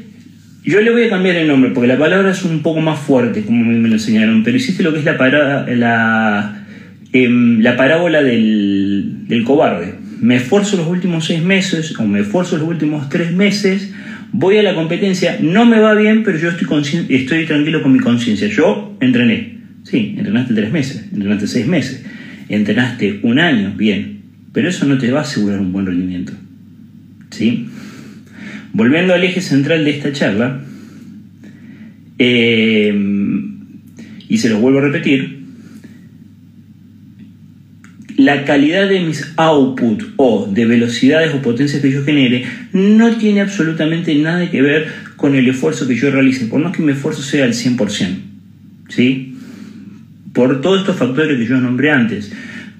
yo 0.67 0.81
le 0.81 0.91
voy 0.91 1.03
a 1.03 1.09
cambiar 1.09 1.37
el 1.37 1.47
nombre 1.47 1.71
porque 1.71 1.87
la 1.87 1.97
palabra 1.97 2.29
es 2.29 2.43
un 2.43 2.61
poco 2.61 2.81
más 2.81 2.99
fuerte, 2.99 3.41
como 3.43 3.63
me 3.63 3.87
lo 3.87 3.95
enseñaron, 3.95 4.43
pero 4.43 4.57
hiciste 4.57 4.83
lo 4.83 4.91
que 4.91 4.99
es 4.99 5.05
la, 5.05 5.15
la, 5.65 6.65
em, 7.13 7.61
la 7.61 7.77
parábola 7.77 8.21
del, 8.21 9.27
del, 9.29 9.43
cobarde. 9.45 9.93
Me 10.19 10.35
esfuerzo 10.35 10.75
los 10.75 10.87
últimos 10.87 11.25
seis 11.25 11.41
meses 11.41 11.97
o 11.97 12.03
me 12.03 12.19
esfuerzo 12.19 12.57
los 12.57 12.67
últimos 12.67 13.07
tres 13.07 13.31
meses, 13.31 13.93
voy 14.33 14.57
a 14.57 14.63
la 14.63 14.75
competencia, 14.75 15.37
no 15.41 15.65
me 15.65 15.79
va 15.79 15.93
bien, 15.93 16.23
pero 16.23 16.37
yo 16.37 16.49
estoy, 16.49 16.67
estoy 17.09 17.45
tranquilo 17.45 17.81
con 17.81 17.93
mi 17.93 17.99
conciencia. 17.99 18.49
Yo 18.49 18.97
entrené. 18.99 19.57
Sí, 19.83 20.15
entrenaste 20.17 20.53
tres 20.53 20.71
meses, 20.73 21.07
entrenaste 21.13 21.47
seis 21.47 21.65
meses, 21.65 22.03
entrenaste 22.49 23.21
un 23.23 23.39
año, 23.39 23.73
bien, 23.77 24.19
pero 24.51 24.67
eso 24.67 24.85
no 24.85 24.97
te 24.97 25.11
va 25.11 25.19
a 25.19 25.21
asegurar 25.21 25.61
un 25.61 25.71
buen 25.71 25.85
rendimiento. 25.85 26.33
¿Sí? 27.29 27.69
Volviendo 28.77 29.15
al 29.15 29.23
eje 29.23 29.41
central 29.41 29.83
de 29.85 29.89
esta 29.89 30.13
charla, 30.13 30.61
eh, 32.19 32.95
y 34.29 34.37
se 34.37 34.49
lo 34.49 34.59
vuelvo 34.59 34.77
a 34.77 34.83
repetir, 34.83 35.39
la 38.17 38.45
calidad 38.45 38.87
de 38.87 38.99
mis 38.99 39.33
outputs 39.35 40.05
o 40.17 40.47
de 40.53 40.67
velocidades 40.67 41.33
o 41.33 41.41
potencias 41.41 41.81
que 41.81 41.91
yo 41.91 42.03
genere 42.03 42.45
no 42.71 43.17
tiene 43.17 43.41
absolutamente 43.41 44.13
nada 44.13 44.51
que 44.51 44.61
ver 44.61 44.85
con 45.15 45.33
el 45.33 45.49
esfuerzo 45.49 45.87
que 45.87 45.95
yo 45.95 46.11
realice, 46.11 46.45
por 46.45 46.61
más 46.61 46.77
que 46.77 46.83
mi 46.83 46.91
esfuerzo 46.91 47.23
sea 47.23 47.45
al 47.45 47.53
100%. 47.53 48.15
¿sí? 48.89 49.33
Por 50.33 50.61
todos 50.61 50.81
estos 50.81 50.97
factores 50.97 51.39
que 51.39 51.47
yo 51.47 51.57
nombré 51.57 51.89
antes. 51.89 52.31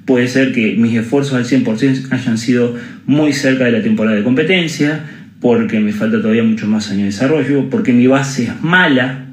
Puede 0.06 0.27
ser 0.27 0.54
que 0.54 0.75
mis 0.75 0.96
esfuerzos 0.96 1.34
al 1.34 1.46
100% 1.46 2.12
hayan 2.12 2.38
sido 2.38 2.75
muy 3.08 3.34
cerca 3.34 3.66
de 3.66 3.72
la 3.72 3.82
temporada 3.82 4.16
de 4.16 4.24
competencia, 4.24 5.17
porque 5.48 5.80
me 5.80 5.94
falta 5.94 6.20
todavía 6.20 6.44
mucho 6.44 6.68
más 6.68 6.89
años 6.89 7.04
de 7.04 7.06
desarrollo, 7.06 7.70
porque 7.70 7.94
mi 7.94 8.06
base 8.06 8.44
es 8.44 8.62
mala 8.62 9.27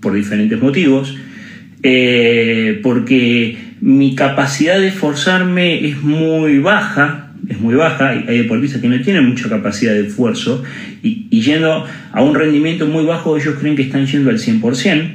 por 0.00 0.14
diferentes 0.14 0.58
motivos, 0.58 1.18
eh, 1.82 2.80
porque 2.82 3.58
mi 3.82 4.14
capacidad 4.14 4.78
de 4.78 4.88
esforzarme 4.88 5.86
es 5.86 6.02
muy 6.02 6.60
baja, 6.60 7.34
es 7.46 7.60
muy 7.60 7.74
baja, 7.74 8.08
hay 8.08 8.38
deportistas 8.38 8.80
que 8.80 8.88
no 8.88 8.98
tienen 9.02 9.28
mucha 9.28 9.50
capacidad 9.50 9.92
de 9.92 10.06
esfuerzo 10.06 10.64
y, 11.02 11.28
yendo 11.28 11.84
a 12.10 12.22
un 12.22 12.34
rendimiento 12.34 12.86
muy 12.86 13.04
bajo 13.04 13.36
ellos 13.36 13.56
creen 13.60 13.76
que 13.76 13.82
están 13.82 14.06
yendo 14.06 14.30
al 14.30 14.38
100%, 14.38 15.10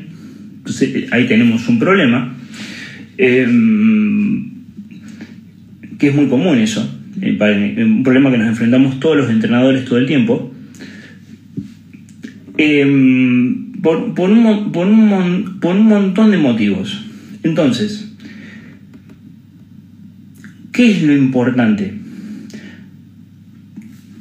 entonces 0.57 1.11
ahí 1.11 1.25
tenemos 1.25 1.67
un 1.67 1.79
problema, 1.79 2.35
eh, 3.17 3.47
que 5.97 6.09
es 6.09 6.13
muy 6.13 6.27
común 6.27 6.59
eso. 6.59 6.99
Eh, 7.25 7.83
un 7.85 8.03
problema 8.03 8.29
que 8.31 8.37
nos 8.37 8.47
enfrentamos 8.47 8.99
todos 8.99 9.15
los 9.15 9.29
entrenadores 9.29 9.85
todo 9.85 9.97
el 9.97 10.07
tiempo, 10.07 10.51
em, 12.57 13.71
por, 13.81 13.97
un, 14.29 14.71
por, 14.73 14.87
un, 14.87 15.85
montón 15.87 16.31
de 16.31 16.37
motivos. 16.37 17.05
Entonces, 17.43 18.11
¿qué 20.73 20.91
es 20.91 21.03
lo 21.03 21.13
importante? 21.13 21.93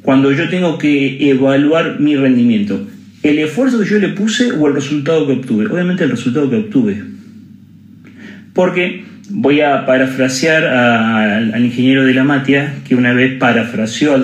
Cuando 0.01 0.31
yo 0.31 0.47
tengo 0.47 0.77
que 0.77 1.29
evaluar 1.29 1.99
mi 1.99 2.15
rendimiento, 2.15 2.87
¿el 3.21 3.39
esfuerzo 3.39 3.81
que 3.81 3.89
yo 3.89 3.99
le 3.99 4.09
puse 4.09 4.53
o 4.53 4.67
el 4.69 4.75
resultado 4.75 5.27
que 5.27 5.33
obtuve? 5.33 5.67
Obviamente 5.67 6.05
el 6.05 6.11
resultado 6.11 6.49
que 6.49 6.57
obtuve. 6.57 7.03
Porque 8.53 9.03
voy 9.29 9.61
a 9.61 9.85
parafrasear 9.85 10.65
al 10.65 11.65
ingeniero 11.65 12.05
de 12.05 12.13
la 12.13 12.23
Matia, 12.23 12.75
que 12.87 12.95
una 12.95 13.13
vez 13.13 13.37
parafraseó 13.37 14.15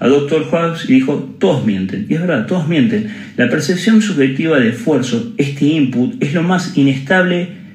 a 0.00 0.08
Dr. 0.08 0.44
Hobbes 0.50 0.88
y 0.88 0.94
dijo, 0.94 1.36
todos 1.38 1.64
mienten. 1.66 2.06
Y 2.08 2.14
es 2.14 2.20
verdad, 2.20 2.46
todos 2.46 2.68
mienten. 2.68 3.08
La 3.36 3.48
percepción 3.48 4.00
subjetiva 4.02 4.58
de 4.58 4.70
esfuerzo, 4.70 5.34
este 5.36 5.66
input, 5.66 6.22
es 6.22 6.34
lo 6.34 6.42
más 6.42 6.76
inestable 6.76 7.66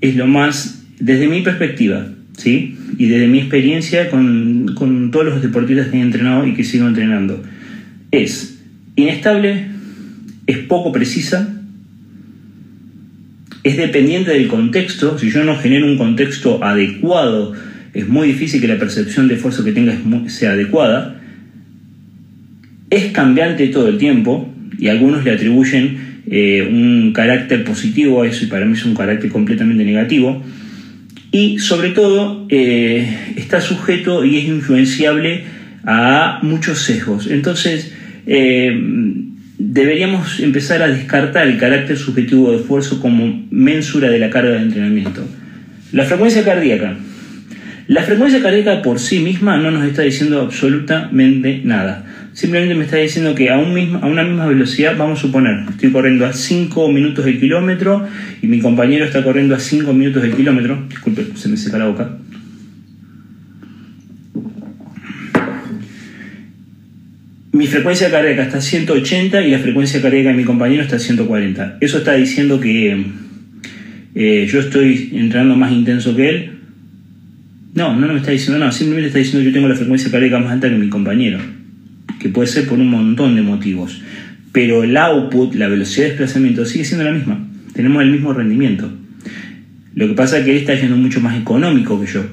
es 0.00 0.16
lo 0.16 0.26
más, 0.26 0.82
desde 0.98 1.28
mi 1.28 1.42
perspectiva, 1.42 2.06
¿sí? 2.36 2.76
Y 2.96 3.06
desde 3.06 3.28
mi 3.28 3.38
experiencia 3.38 4.10
con, 4.10 4.74
con 4.74 5.10
todos 5.10 5.26
los 5.26 5.42
deportistas 5.42 5.88
que 5.88 5.98
he 5.98 6.00
entrenado 6.00 6.46
y 6.46 6.54
que 6.54 6.64
sigo 6.64 6.88
entrenando, 6.88 7.42
es 8.10 8.62
inestable, 8.96 9.66
es 10.46 10.58
poco 10.58 10.92
precisa, 10.92 11.59
es 13.62 13.76
dependiente 13.76 14.30
del 14.30 14.48
contexto. 14.48 15.18
Si 15.18 15.30
yo 15.30 15.44
no 15.44 15.56
genero 15.56 15.86
un 15.86 15.98
contexto 15.98 16.62
adecuado, 16.64 17.52
es 17.92 18.08
muy 18.08 18.28
difícil 18.28 18.60
que 18.60 18.68
la 18.68 18.78
percepción 18.78 19.28
de 19.28 19.34
esfuerzo 19.34 19.64
que 19.64 19.72
tenga 19.72 19.94
sea 20.28 20.52
adecuada. 20.52 21.20
Es 22.88 23.12
cambiante 23.12 23.68
todo 23.68 23.88
el 23.88 23.98
tiempo 23.98 24.52
y 24.78 24.88
algunos 24.88 25.24
le 25.24 25.32
atribuyen 25.32 26.22
eh, 26.30 26.66
un 26.70 27.12
carácter 27.12 27.64
positivo 27.64 28.22
a 28.22 28.26
eso 28.26 28.44
y 28.44 28.48
para 28.48 28.64
mí 28.64 28.72
es 28.72 28.84
un 28.84 28.94
carácter 28.94 29.30
completamente 29.30 29.84
negativo. 29.84 30.42
Y 31.32 31.58
sobre 31.58 31.90
todo 31.90 32.46
eh, 32.48 33.34
está 33.36 33.60
sujeto 33.60 34.24
y 34.24 34.38
es 34.38 34.44
influenciable 34.44 35.44
a 35.84 36.40
muchos 36.42 36.82
sesgos. 36.82 37.28
Entonces, 37.30 37.94
eh, 38.26 38.72
deberíamos 39.62 40.40
empezar 40.40 40.82
a 40.82 40.88
descartar 40.88 41.46
el 41.46 41.58
carácter 41.58 41.98
subjetivo 41.98 42.50
de 42.50 42.58
esfuerzo 42.58 42.98
como 42.98 43.46
mensura 43.50 44.08
de 44.08 44.18
la 44.18 44.30
carga 44.30 44.52
de 44.52 44.62
entrenamiento. 44.62 45.22
La 45.92 46.04
frecuencia 46.04 46.42
cardíaca. 46.42 46.96
La 47.86 48.02
frecuencia 48.02 48.40
cardíaca 48.40 48.80
por 48.80 48.98
sí 48.98 49.18
misma 49.18 49.58
no 49.58 49.70
nos 49.70 49.84
está 49.84 50.02
diciendo 50.02 50.40
absolutamente 50.40 51.60
nada. 51.62 52.06
Simplemente 52.32 52.74
me 52.74 52.84
está 52.84 52.96
diciendo 52.96 53.34
que 53.34 53.50
a, 53.50 53.58
un 53.58 53.98
a 54.02 54.06
una 54.06 54.22
misma 54.22 54.46
velocidad, 54.46 54.96
vamos 54.96 55.18
a 55.18 55.22
suponer, 55.22 55.68
estoy 55.68 55.90
corriendo 55.90 56.24
a 56.24 56.32
5 56.32 56.88
minutos 56.88 57.26
el 57.26 57.38
kilómetro 57.38 58.06
y 58.40 58.46
mi 58.46 58.60
compañero 58.60 59.04
está 59.04 59.22
corriendo 59.22 59.54
a 59.54 59.60
5 59.60 59.92
minutos 59.92 60.24
el 60.24 60.34
kilómetro. 60.34 60.84
Disculpe, 60.88 61.26
se 61.34 61.48
me 61.48 61.56
seca 61.58 61.76
la 61.76 61.88
boca. 61.88 62.10
Mi 67.52 67.66
frecuencia 67.66 68.10
cardíaca 68.10 68.44
está 68.44 68.58
a 68.58 68.60
180 68.60 69.42
y 69.42 69.50
la 69.50 69.58
frecuencia 69.58 70.00
cardíaca 70.00 70.28
de 70.28 70.36
mi 70.36 70.44
compañero 70.44 70.82
está 70.82 70.96
a 70.96 71.00
140. 71.00 71.78
Eso 71.80 71.98
está 71.98 72.14
diciendo 72.14 72.60
que 72.60 73.06
eh, 74.14 74.48
yo 74.50 74.60
estoy 74.60 75.10
entrando 75.14 75.56
más 75.56 75.72
intenso 75.72 76.14
que 76.14 76.28
él. 76.28 76.50
No, 77.74 77.94
no, 77.94 78.06
me 78.06 78.18
está 78.18 78.30
diciendo 78.30 78.58
nada, 78.58 78.72
simplemente 78.72 79.08
está 79.08 79.18
diciendo 79.18 79.40
que 79.40 79.46
yo 79.46 79.52
tengo 79.52 79.68
la 79.68 79.74
frecuencia 79.74 80.10
cardíaca 80.10 80.38
más 80.38 80.52
alta 80.52 80.68
que 80.68 80.76
mi 80.76 80.88
compañero, 80.88 81.38
que 82.20 82.28
puede 82.28 82.48
ser 82.48 82.66
por 82.68 82.78
un 82.78 82.88
montón 82.88 83.34
de 83.34 83.42
motivos. 83.42 84.00
Pero 84.52 84.82
el 84.84 84.96
output, 84.96 85.54
la 85.54 85.68
velocidad 85.68 86.04
de 86.04 86.10
desplazamiento, 86.10 86.64
sigue 86.64 86.84
siendo 86.84 87.04
la 87.04 87.12
misma. 87.12 87.48
Tenemos 87.72 88.02
el 88.02 88.10
mismo 88.10 88.32
rendimiento. 88.32 88.92
Lo 89.94 90.06
que 90.06 90.14
pasa 90.14 90.38
es 90.38 90.44
que 90.44 90.52
él 90.52 90.58
está 90.58 90.74
yendo 90.74 90.96
mucho 90.96 91.20
más 91.20 91.36
económico 91.40 92.00
que 92.00 92.06
yo. 92.06 92.24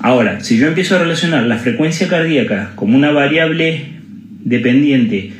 Ahora, 0.00 0.40
si 0.40 0.56
yo 0.56 0.66
empiezo 0.66 0.96
a 0.96 0.98
relacionar 0.98 1.44
la 1.44 1.58
frecuencia 1.58 2.08
cardíaca 2.08 2.72
como 2.74 2.96
una 2.96 3.10
variable 3.10 4.01
dependiente 4.44 5.32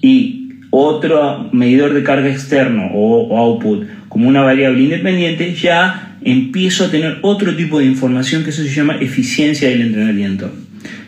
y 0.00 0.44
otro 0.70 1.50
medidor 1.52 1.94
de 1.94 2.02
carga 2.02 2.28
externo 2.28 2.90
o, 2.92 3.36
output 3.38 3.86
como 4.08 4.28
una 4.28 4.42
variable 4.42 4.82
independiente, 4.82 5.54
ya 5.54 6.18
empiezo 6.22 6.84
a 6.84 6.90
tener 6.90 7.18
otro 7.22 7.54
tipo 7.54 7.78
de 7.78 7.84
información 7.84 8.44
que 8.44 8.50
eso 8.50 8.62
se 8.62 8.70
llama 8.70 8.96
eficiencia 9.00 9.68
del 9.68 9.82
entrenamiento. 9.82 10.52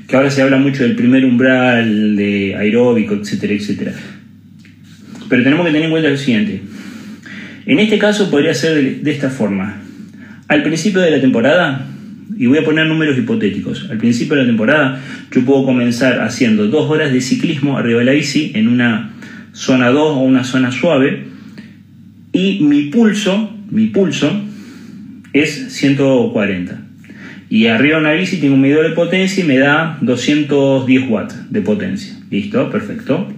Que 0.07 0.17
ahora 0.17 0.31
se 0.31 0.43
habla 0.43 0.57
mucho 0.57 0.83
del 0.83 0.95
primer 0.95 1.25
umbral, 1.25 2.17
de 2.17 2.55
aeróbico, 2.55 3.15
etcétera, 3.15 3.55
etcétera. 3.55 3.93
Pero 5.29 5.43
tenemos 5.43 5.67
que 5.67 5.73
tener 5.73 5.87
en 5.87 5.91
cuenta 5.91 6.11
lo 6.11 6.17
siguiente. 6.17 6.63
En 7.67 7.81
este 7.81 7.99
caso 7.99 8.31
podría 8.31 8.55
ser 8.55 9.01
de 9.01 9.11
esta 9.11 9.31
forma. 9.31 9.83
Al 10.47 10.63
principio 10.63 11.01
de 11.01 11.11
la 11.11 11.21
temporada, 11.21 11.87
y 12.37 12.47
voy 12.47 12.59
a 12.59 12.65
poner 12.65 12.87
números 12.87 13.17
hipotéticos. 13.19 13.89
Al 13.91 13.99
principio 13.99 14.37
de 14.37 14.43
la 14.43 14.49
temporada 14.49 15.03
yo 15.31 15.45
puedo 15.45 15.65
comenzar 15.65 16.21
haciendo 16.21 16.67
dos 16.67 16.91
horas 16.91 17.13
de 17.13 17.21
ciclismo 17.21 17.79
arriba 17.79 18.01
de 18.01 18.05
la 18.07 18.13
bici 18.13 18.53
en 18.55 18.69
una 18.69 19.13
zona 19.53 19.91
2 19.91 20.17
o 20.17 20.21
una 20.21 20.45
zona 20.45 20.71
suave 20.71 21.25
y 22.33 22.61
mi 22.61 22.85
pulso, 22.91 23.57
mi 23.71 23.87
pulso 23.87 24.31
es 25.33 25.73
140. 25.73 26.83
Y 27.49 27.67
arriba 27.67 27.97
de 27.97 28.03
una 28.03 28.13
bici 28.13 28.39
tengo 28.39 28.55
un 28.55 28.61
medidor 28.61 28.89
de 28.89 28.95
potencia 28.95 29.45
y 29.45 29.47
me 29.47 29.59
da 29.59 29.99
210 30.01 31.09
watts 31.09 31.51
de 31.51 31.63
potencia. 31.63 32.15
¿Listo? 32.31 32.71
Perfecto. 32.71 33.29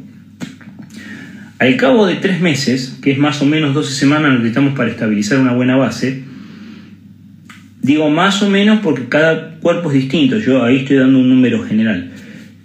Al 1.58 1.76
cabo 1.76 2.06
de 2.06 2.16
tres 2.16 2.40
meses, 2.40 2.98
que 3.02 3.10
es 3.10 3.18
más 3.18 3.42
o 3.42 3.46
menos 3.46 3.74
12 3.74 3.92
semanas 3.92 4.32
necesitamos 4.32 4.74
para 4.74 4.90
estabilizar 4.90 5.40
una 5.40 5.52
buena 5.52 5.76
base, 5.76 6.22
Digo 7.88 8.10
más 8.10 8.42
o 8.42 8.50
menos 8.50 8.80
porque 8.82 9.08
cada 9.08 9.54
cuerpo 9.60 9.90
es 9.90 9.94
distinto, 9.94 10.38
yo 10.38 10.62
ahí 10.62 10.80
estoy 10.80 10.98
dando 10.98 11.20
un 11.20 11.30
número 11.30 11.64
general. 11.64 12.10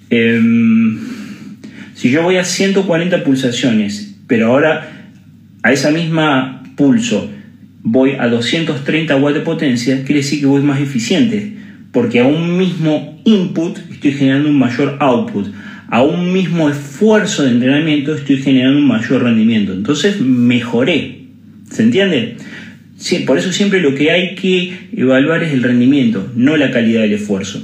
Em, 0.09 0.99
si 1.93 2.09
yo 2.09 2.23
voy 2.23 2.36
a 2.36 2.43
140 2.43 3.23
pulsaciones, 3.23 4.17
pero 4.27 4.47
ahora 4.47 5.13
a 5.63 5.71
esa 5.71 5.91
misma 5.91 6.62
pulso 6.75 7.29
voy 7.83 8.17
a 8.19 8.27
230 8.27 9.15
watts 9.15 9.36
de 9.36 9.39
potencia, 9.39 10.03
quiere 10.03 10.15
decir 10.15 10.41
que 10.41 10.45
voy 10.45 10.62
más 10.62 10.81
eficiente, 10.81 11.53
porque 11.93 12.19
a 12.19 12.25
un 12.25 12.57
mismo 12.57 13.21
input 13.23 13.77
estoy 13.93 14.12
generando 14.12 14.49
un 14.49 14.59
mayor 14.59 14.97
output, 14.99 15.47
a 15.88 16.03
un 16.03 16.33
mismo 16.33 16.69
esfuerzo 16.69 17.43
de 17.43 17.51
entrenamiento 17.51 18.13
estoy 18.13 18.39
generando 18.41 18.77
un 18.77 18.88
mayor 18.88 19.23
rendimiento, 19.23 19.71
entonces 19.71 20.19
mejoré, 20.19 21.19
¿se 21.71 21.83
entiende? 21.83 22.36
Por 23.25 23.37
eso 23.37 23.51
siempre 23.51 23.81
lo 23.81 23.95
que 23.95 24.11
hay 24.11 24.35
que 24.35 24.73
evaluar 24.95 25.43
es 25.43 25.53
el 25.53 25.63
rendimiento, 25.63 26.31
no 26.35 26.57
la 26.57 26.71
calidad 26.71 27.01
del 27.01 27.13
esfuerzo. 27.13 27.63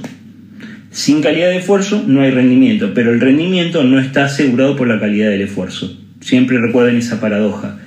Sin 0.90 1.22
calidad 1.22 1.50
de 1.50 1.58
esfuerzo 1.58 2.04
no 2.06 2.20
hay 2.20 2.30
rendimiento, 2.30 2.92
pero 2.94 3.12
el 3.12 3.20
rendimiento 3.20 3.84
no 3.84 4.00
está 4.00 4.24
asegurado 4.24 4.76
por 4.76 4.88
la 4.88 4.98
calidad 4.98 5.30
del 5.30 5.42
esfuerzo. 5.42 5.96
Siempre 6.20 6.58
recuerden 6.58 6.96
esa 6.96 7.20
paradoja. 7.20 7.78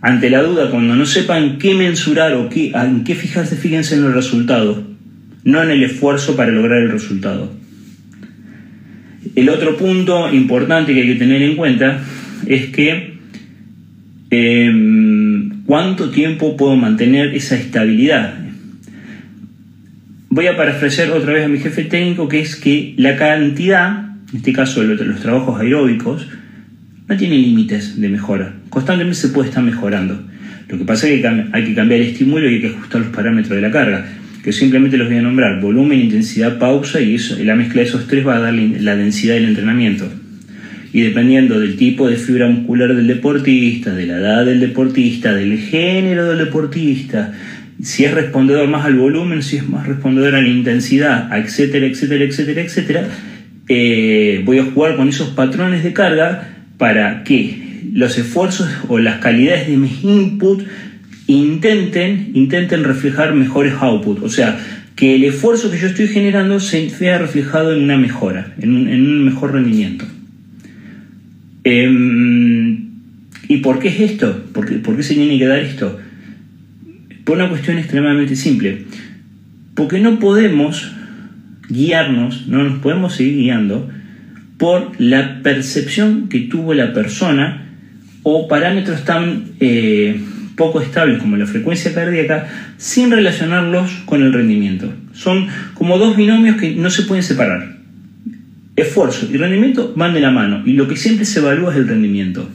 Ante 0.00 0.30
la 0.30 0.42
duda, 0.42 0.70
cuando 0.70 0.94
no 0.94 1.04
sepan 1.04 1.58
qué 1.58 1.74
mensurar 1.74 2.34
o 2.34 2.48
qué, 2.48 2.70
en 2.74 3.02
qué 3.04 3.14
fijarse, 3.14 3.56
fíjense 3.56 3.96
en 3.96 4.02
los 4.02 4.14
resultados, 4.14 4.78
no 5.44 5.62
en 5.62 5.70
el 5.70 5.82
esfuerzo 5.82 6.36
para 6.36 6.52
lograr 6.52 6.82
el 6.82 6.90
resultado. 6.90 7.52
El 9.34 9.48
otro 9.48 9.76
punto 9.76 10.32
importante 10.32 10.94
que 10.94 11.02
hay 11.02 11.08
que 11.08 11.16
tener 11.16 11.42
en 11.42 11.56
cuenta 11.56 12.00
es 12.46 12.66
que 12.66 13.14
em, 14.30 15.05
¿Cuánto 15.66 16.10
tiempo 16.10 16.56
puedo 16.56 16.76
mantener 16.76 17.34
esa 17.34 17.56
estabilidad? 17.56 18.34
Voy 20.28 20.46
a 20.46 20.56
parafrasear 20.56 21.10
otra 21.10 21.32
vez 21.32 21.44
a 21.44 21.48
mi 21.48 21.58
jefe 21.58 21.82
técnico, 21.82 22.28
que 22.28 22.38
es 22.38 22.54
que 22.54 22.94
la 22.96 23.16
cantidad, 23.16 24.10
en 24.30 24.36
este 24.36 24.52
caso 24.52 24.84
los 24.84 25.20
trabajos 25.20 25.60
aeróbicos, 25.60 26.28
no 27.08 27.16
tiene 27.16 27.36
límites 27.38 28.00
de 28.00 28.08
mejora. 28.08 28.54
Constantemente 28.68 29.18
se 29.18 29.30
puede 29.30 29.48
estar 29.48 29.64
mejorando. 29.64 30.22
Lo 30.68 30.78
que 30.78 30.84
pasa 30.84 31.08
es 31.08 31.20
que 31.20 31.26
hay 31.52 31.64
que 31.64 31.74
cambiar 31.74 32.00
el 32.00 32.06
estímulo 32.08 32.48
y 32.48 32.54
hay 32.54 32.60
que 32.60 32.68
ajustar 32.68 33.00
los 33.00 33.10
parámetros 33.10 33.56
de 33.56 33.62
la 33.62 33.72
carga, 33.72 34.06
que 34.44 34.52
simplemente 34.52 34.96
los 34.96 35.08
voy 35.08 35.16
a 35.16 35.22
nombrar, 35.22 35.60
volumen, 35.60 35.98
intensidad, 35.98 36.60
pausa, 36.60 37.00
y 37.00 37.16
eso, 37.16 37.36
la 37.42 37.56
mezcla 37.56 37.82
de 37.82 37.88
esos 37.88 38.06
tres 38.06 38.24
va 38.24 38.36
a 38.36 38.40
dar 38.40 38.54
la 38.54 38.94
densidad 38.94 39.34
del 39.34 39.46
entrenamiento 39.46 40.08
y 40.96 41.02
dependiendo 41.02 41.60
del 41.60 41.76
tipo 41.76 42.08
de 42.08 42.16
fibra 42.16 42.48
muscular 42.48 42.96
del 42.96 43.06
deportista, 43.06 43.92
de 43.92 44.06
la 44.06 44.16
edad 44.16 44.46
del 44.46 44.60
deportista, 44.60 45.34
del 45.34 45.58
género 45.58 46.24
del 46.24 46.38
deportista, 46.38 47.34
si 47.82 48.06
es 48.06 48.14
respondedor 48.14 48.66
más 48.66 48.86
al 48.86 48.94
volumen, 48.94 49.42
si 49.42 49.58
es 49.58 49.68
más 49.68 49.86
respondedor 49.86 50.34
a 50.34 50.40
la 50.40 50.48
intensidad, 50.48 51.28
etcétera, 51.38 51.84
etcétera, 51.84 52.24
etcétera, 52.24 52.62
etcétera, 52.62 53.08
eh, 53.68 54.40
voy 54.46 54.58
a 54.58 54.64
jugar 54.64 54.96
con 54.96 55.10
esos 55.10 55.28
patrones 55.28 55.84
de 55.84 55.92
carga 55.92 56.48
para 56.78 57.24
que 57.24 57.90
los 57.92 58.16
esfuerzos 58.16 58.66
o 58.88 58.98
las 58.98 59.18
calidades 59.18 59.68
de 59.68 59.76
mis 59.76 60.02
inputs 60.02 60.64
intenten, 61.26 62.30
intenten 62.32 62.84
reflejar 62.84 63.34
mejores 63.34 63.74
outputs. 63.80 64.22
O 64.22 64.30
sea, 64.30 64.58
que 64.94 65.16
el 65.16 65.24
esfuerzo 65.24 65.70
que 65.70 65.76
yo 65.76 65.88
estoy 65.88 66.08
generando 66.08 66.58
se 66.58 66.90
vea 66.98 67.18
reflejado 67.18 67.74
en 67.74 67.82
una 67.82 67.98
mejora, 67.98 68.54
en 68.58 68.70
un 68.70 69.26
mejor 69.26 69.52
rendimiento. 69.52 70.06
Em, 71.68 72.86
¿Y 73.48 73.56
por 73.56 73.80
qué 73.80 73.88
es 73.88 74.00
esto? 74.00 74.44
¿Por 74.52 74.66
qué, 74.96 75.02
se 75.02 75.14
tiene 75.14 75.36
que 75.36 75.46
dar 75.46 75.58
esto? 75.58 75.98
Por 77.24 77.36
una 77.36 77.48
cuestión 77.48 77.76
extremadamente 77.76 78.36
simple. 78.36 78.84
Porque 79.74 79.98
no 79.98 80.20
podemos 80.20 80.92
guiarnos, 81.68 82.46
no 82.46 82.62
nos 82.62 82.78
podemos 82.78 83.14
seguir 83.14 83.34
guiando 83.38 83.90
por 84.58 84.92
la 84.98 85.42
percepción 85.42 86.28
que 86.28 86.40
tuvo 86.40 86.72
la 86.72 86.92
persona 86.92 87.66
o 88.22 88.46
parámetros 88.46 89.04
tan 89.04 89.46
eh, 89.58 90.20
poco 90.56 90.80
estables 90.80 91.18
como 91.18 91.36
la 91.36 91.46
frecuencia 91.46 91.92
cardíaca 91.92 92.46
sin 92.76 93.10
relacionarlos 93.10 93.90
con 94.06 94.22
el 94.22 94.32
rendimiento. 94.32 94.92
Son 95.12 95.48
como 95.74 95.98
dos 95.98 96.16
binomios 96.16 96.58
que 96.58 96.76
no 96.76 96.90
se 96.90 97.02
pueden 97.02 97.24
separar. 97.24 97.75
Esfuerzo 98.76 99.26
y 99.32 99.36
rendimiento 99.36 99.94
van 99.96 100.12
de 100.12 100.20
la 100.20 100.30
mano 100.30 100.62
y 100.66 100.74
lo 100.74 100.86
que 100.86 100.96
siempre 100.96 101.24
se 101.24 101.40
evalúa 101.40 101.72
es 101.72 101.78
el 101.78 101.88
rendimiento. 101.88 102.48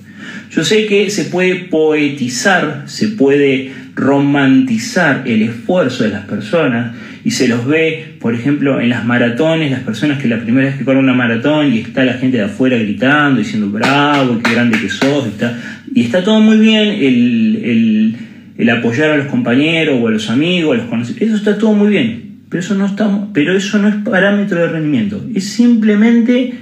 Yo 0.51 0.63
sé 0.63 0.85
que 0.85 1.09
se 1.09 1.25
puede 1.25 1.55
poetizar, 1.55 2.83
se 2.85 3.07
puede 3.09 3.71
romantizar 3.95 5.23
el 5.25 5.41
esfuerzo 5.43 6.03
de 6.03 6.09
las 6.09 6.25
personas 6.25 6.95
y 7.23 7.31
se 7.31 7.47
los 7.47 7.65
ve, 7.65 8.15
por 8.19 8.33
ejemplo, 8.33 8.81
en 8.81 8.89
las 8.89 9.05
maratones, 9.05 9.71
las 9.71 9.81
personas 9.81 10.21
que 10.21 10.27
la 10.27 10.41
primera 10.41 10.67
vez 10.67 10.77
que 10.77 10.85
corren 10.85 11.03
una 11.03 11.13
maratón 11.13 11.73
y 11.73 11.79
está 11.79 12.03
la 12.03 12.13
gente 12.13 12.37
de 12.37 12.43
afuera 12.43 12.77
gritando, 12.77 13.39
diciendo 13.39 13.69
bravo, 13.69 14.39
qué 14.43 14.51
grande 14.51 14.79
que 14.79 14.89
sos, 14.89 15.25
y 15.27 15.29
está, 15.29 15.57
y 15.93 16.01
está 16.01 16.23
todo 16.23 16.39
muy 16.39 16.57
bien, 16.57 16.89
el, 16.89 18.15
el, 18.57 18.69
apoyar 18.69 19.11
a 19.11 19.17
los 19.17 19.27
compañeros 19.27 19.99
o 20.01 20.07
a 20.07 20.11
los 20.11 20.29
amigos, 20.29 20.75
a 20.75 20.77
los 20.81 20.89
conocidos, 20.89 21.21
eso 21.21 21.35
está 21.35 21.57
todo 21.57 21.73
muy 21.73 21.89
bien, 21.89 22.30
pero 22.51 22.61
eso 22.61 22.75
no, 22.75 22.85
está, 22.85 23.29
pero 23.33 23.57
eso 23.57 23.79
no 23.79 23.87
es 23.87 23.95
parámetro 23.95 24.59
de 24.59 24.67
rendimiento, 24.67 25.25
es 25.33 25.45
simplemente 25.45 26.53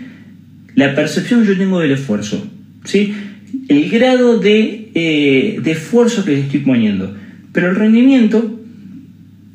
la 0.75 0.95
percepción 0.95 1.41
que 1.41 1.47
yo 1.49 1.57
tengo 1.57 1.81
del 1.81 1.91
esfuerzo. 1.91 2.47
¿sí? 2.85 3.13
el 3.67 3.89
grado 3.89 4.39
de, 4.39 4.91
eh, 4.95 5.59
de 5.61 5.71
esfuerzo 5.71 6.25
que 6.25 6.31
le 6.31 6.39
estoy 6.41 6.61
poniendo. 6.61 7.15
Pero 7.51 7.69
el 7.69 7.75
rendimiento 7.75 8.59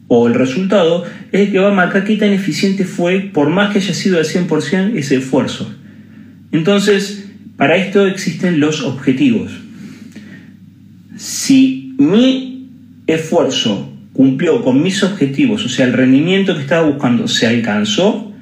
o 0.09 0.29
el 0.29 0.35
resultado 0.35 1.05
es 1.33 1.41
el 1.41 1.53
que 1.53 1.59
va 1.59 1.71
a 1.71 1.75
marcar 1.75 2.05
qué 2.05 2.17
tan 2.17 2.33
eficiente 2.33 2.85
fue, 2.85 3.21
por 3.21 3.51
más 3.51 3.73
que 3.73 3.79
haya 3.79 3.95
sido 3.95 4.19
al 4.19 4.25
100% 4.25 4.97
ese 4.97 5.17
esfuerzo. 5.17 5.75
Entonces, 6.53 7.25
para 7.57 7.77
esto 7.77 8.07
existen 8.07 8.61
los 8.61 8.83
objetivos. 8.83 9.53
Si 11.17 11.95
mi 11.99 12.69
esfuerzo 13.07 13.93
cumplió 14.15 14.63
con 14.63 14.83
mis 14.83 15.03
objetivos, 15.03 15.67
o 15.67 15.69
sea, 15.69 15.87
el 15.87 15.93
rendimiento 15.93 16.55
que 16.55 16.63
estaba 16.63 16.89
buscando 16.89 17.29
se 17.29 17.47
alcanzó, 17.47 18.33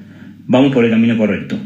vamos 0.46 0.72
por 0.72 0.84
el 0.84 0.90
camino 0.90 1.16
correcto. 1.16 1.58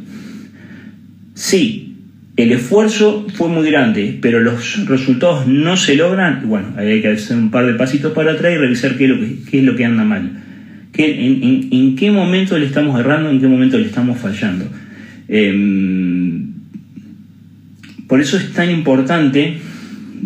Si 1.35 1.95
el 2.37 2.53
esfuerzo 2.53 3.27
fue 3.35 3.49
muy 3.49 3.69
grande, 3.69 4.17
pero 4.23 4.41
los 4.41 4.87
resultados 4.87 5.47
no 5.47 5.77
se 5.77 5.97
logran, 5.97 6.49
bueno, 6.49 6.69
hay 6.77 7.03
que 7.03 7.09
hacer 7.09 7.37
un 7.37 7.51
par 7.51 7.67
de 7.67 7.75
pasitos 7.75 8.13
para 8.13 8.33
atrás 8.33 8.55
y 8.55 8.57
revisar 8.57 8.97
qué 8.97 9.05
es 9.05 9.11
lo 9.11 9.21
que, 9.21 9.59
es 9.59 9.65
lo 9.65 9.77
que 9.77 9.85
anda 9.85 10.05
mal. 10.05 10.31
en, 10.97 11.97
qué 11.97 12.11
momento 12.11 12.57
le 12.57 12.67
estamos 12.67 12.99
errando, 12.99 13.29
en 13.29 13.41
qué 13.41 13.49
momento 13.49 13.77
le 13.77 13.87
estamos 13.87 14.19
fallando. 14.19 14.67
Em, 15.29 16.53
por 18.07 18.21
eso 18.21 18.37
es 18.37 18.53
tan 18.53 18.71
importante 18.71 19.59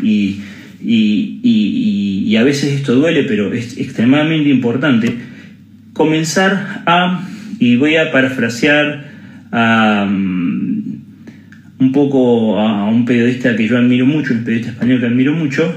y, 0.02 0.40
y, 0.82 2.36
a 2.36 2.42
veces 2.42 2.72
esto 2.72 2.94
duele, 2.94 3.24
pero 3.24 3.52
es 3.52 3.76
extremadamente 3.76 4.48
importante, 4.48 5.14
comenzar 5.92 6.82
a, 6.86 7.28
y 7.58 7.76
voy 7.76 7.96
a 7.96 8.10
parafrasear 8.12 9.10
a 9.52 10.08
un 11.80 11.92
poco 11.92 12.58
a, 12.60 12.88
un 12.88 13.04
periodista 13.04 13.56
que 13.56 13.66
yo 13.66 13.78
admiro 13.78 14.06
mucho, 14.06 14.34
un 14.34 14.44
periodista 14.44 14.72
español 14.72 15.00
que 15.00 15.06
admiro 15.06 15.34
mucho, 15.34 15.74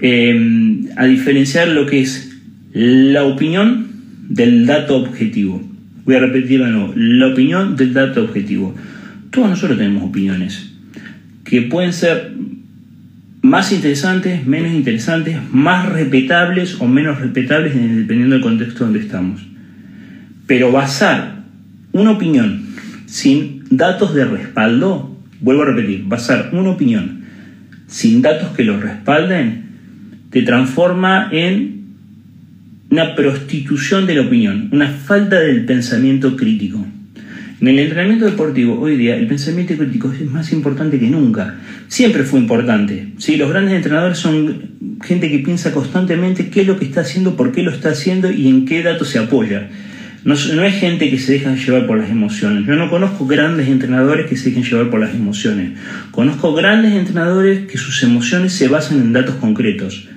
eh, 0.00 0.80
a 0.96 1.06
diferenciar 1.06 1.68
lo 1.68 1.86
que 1.86 2.02
es 2.02 2.36
la 2.72 3.24
opinión 3.24 3.86
del 4.28 4.66
dato 4.66 4.96
objetivo. 4.96 5.62
Voy 6.04 6.16
a 6.16 6.20
repetirlo 6.20 6.66
de 6.66 6.72
nuevo, 6.72 6.92
la 6.96 7.28
opinión 7.28 7.76
del 7.76 7.94
dato 7.94 8.24
objetivo. 8.24 8.74
Todos 9.30 9.50
nosotros 9.50 9.78
tenemos 9.78 10.02
opiniones 10.02 10.72
que 11.44 11.62
pueden 11.62 11.92
ser 11.92 12.32
más 13.42 13.72
interesantes, 13.72 14.46
menos 14.46 14.72
interesantes, 14.72 15.36
más 15.50 15.88
respetables 15.88 16.80
o 16.80 16.86
menos 16.86 17.20
respetables 17.20 17.74
dependiendo 17.74 18.36
del 18.36 18.42
contexto 18.42 18.84
donde 18.84 19.00
estamos. 19.00 19.42
Pero 20.46 20.70
basar 20.70 21.42
una 21.92 22.12
opinión 22.12 22.66
sin 23.06 23.64
datos 23.68 24.14
de 24.14 24.24
respaldo, 24.24 25.18
vuelvo 25.40 25.62
a 25.62 25.66
repetir, 25.66 26.04
basar 26.04 26.50
una 26.52 26.70
opinión 26.70 27.22
sin 27.88 28.22
datos 28.22 28.56
que 28.56 28.64
lo 28.64 28.80
respalden, 28.80 29.64
te 30.30 30.42
transforma 30.42 31.28
en 31.32 31.82
una 32.90 33.14
prostitución 33.14 34.06
de 34.06 34.14
la 34.14 34.22
opinión, 34.22 34.68
una 34.72 34.88
falta 34.88 35.40
del 35.40 35.64
pensamiento 35.64 36.36
crítico. 36.36 36.86
En 37.62 37.68
el 37.68 37.78
entrenamiento 37.78 38.24
deportivo 38.24 38.80
hoy 38.80 38.96
día 38.96 39.14
el 39.14 39.28
pensamiento 39.28 39.76
crítico 39.76 40.10
es 40.12 40.28
más 40.28 40.52
importante 40.52 40.98
que 40.98 41.06
nunca. 41.06 41.60
Siempre 41.86 42.24
fue 42.24 42.40
importante. 42.40 43.10
¿sí? 43.18 43.36
Los 43.36 43.50
grandes 43.50 43.74
entrenadores 43.74 44.18
son 44.18 44.98
gente 45.00 45.30
que 45.30 45.38
piensa 45.38 45.70
constantemente 45.70 46.50
qué 46.50 46.62
es 46.62 46.66
lo 46.66 46.76
que 46.76 46.86
está 46.86 47.02
haciendo, 47.02 47.36
por 47.36 47.52
qué 47.52 47.62
lo 47.62 47.70
está 47.70 47.90
haciendo 47.90 48.32
y 48.32 48.48
en 48.48 48.64
qué 48.64 48.82
datos 48.82 49.10
se 49.10 49.20
apoya. 49.20 49.68
No, 50.24 50.34
no 50.34 50.64
es 50.64 50.74
gente 50.74 51.08
que 51.08 51.20
se 51.20 51.34
deja 51.34 51.54
llevar 51.54 51.86
por 51.86 51.98
las 51.98 52.10
emociones. 52.10 52.66
Yo 52.66 52.74
no 52.74 52.90
conozco 52.90 53.28
grandes 53.28 53.68
entrenadores 53.68 54.26
que 54.26 54.36
se 54.36 54.50
dejen 54.50 54.64
llevar 54.64 54.90
por 54.90 54.98
las 54.98 55.14
emociones. 55.14 55.78
Conozco 56.10 56.52
grandes 56.54 56.94
entrenadores 56.94 57.68
que 57.70 57.78
sus 57.78 58.02
emociones 58.02 58.54
se 58.54 58.66
basan 58.66 58.98
en 58.98 59.12
datos 59.12 59.36
concretos. 59.36 60.08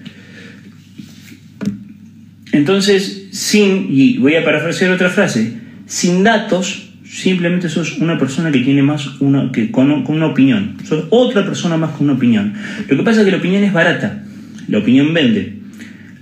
Entonces, 2.51 3.27
sin, 3.33 3.85
y 3.91 4.17
voy 4.17 4.33
a 4.33 4.43
parafrasear 4.43 4.89
otra 4.89 5.11
frase, 5.11 5.53
sin 5.85 6.23
datos, 6.23 6.84
simplemente 7.15 7.69
sos 7.69 7.97
una 7.99 8.17
persona 8.17 8.51
que 8.51 8.59
tiene 8.59 8.83
más 8.83 9.21
una, 9.21 9.49
que 9.51 9.71
con, 9.71 9.89
una 9.89 10.25
opinión. 10.25 10.75
Sos 10.83 11.05
otra 11.11 11.45
persona 11.45 11.77
más 11.77 11.91
con 11.91 12.07
una 12.07 12.17
opinión. 12.17 12.53
Lo 12.89 12.97
que 12.97 13.03
pasa 13.03 13.21
es 13.21 13.25
que 13.25 13.31
la 13.31 13.37
opinión 13.37 13.63
es 13.63 13.71
barata. 13.71 14.23
La 14.67 14.79
opinión 14.79 15.13
vende. 15.13 15.59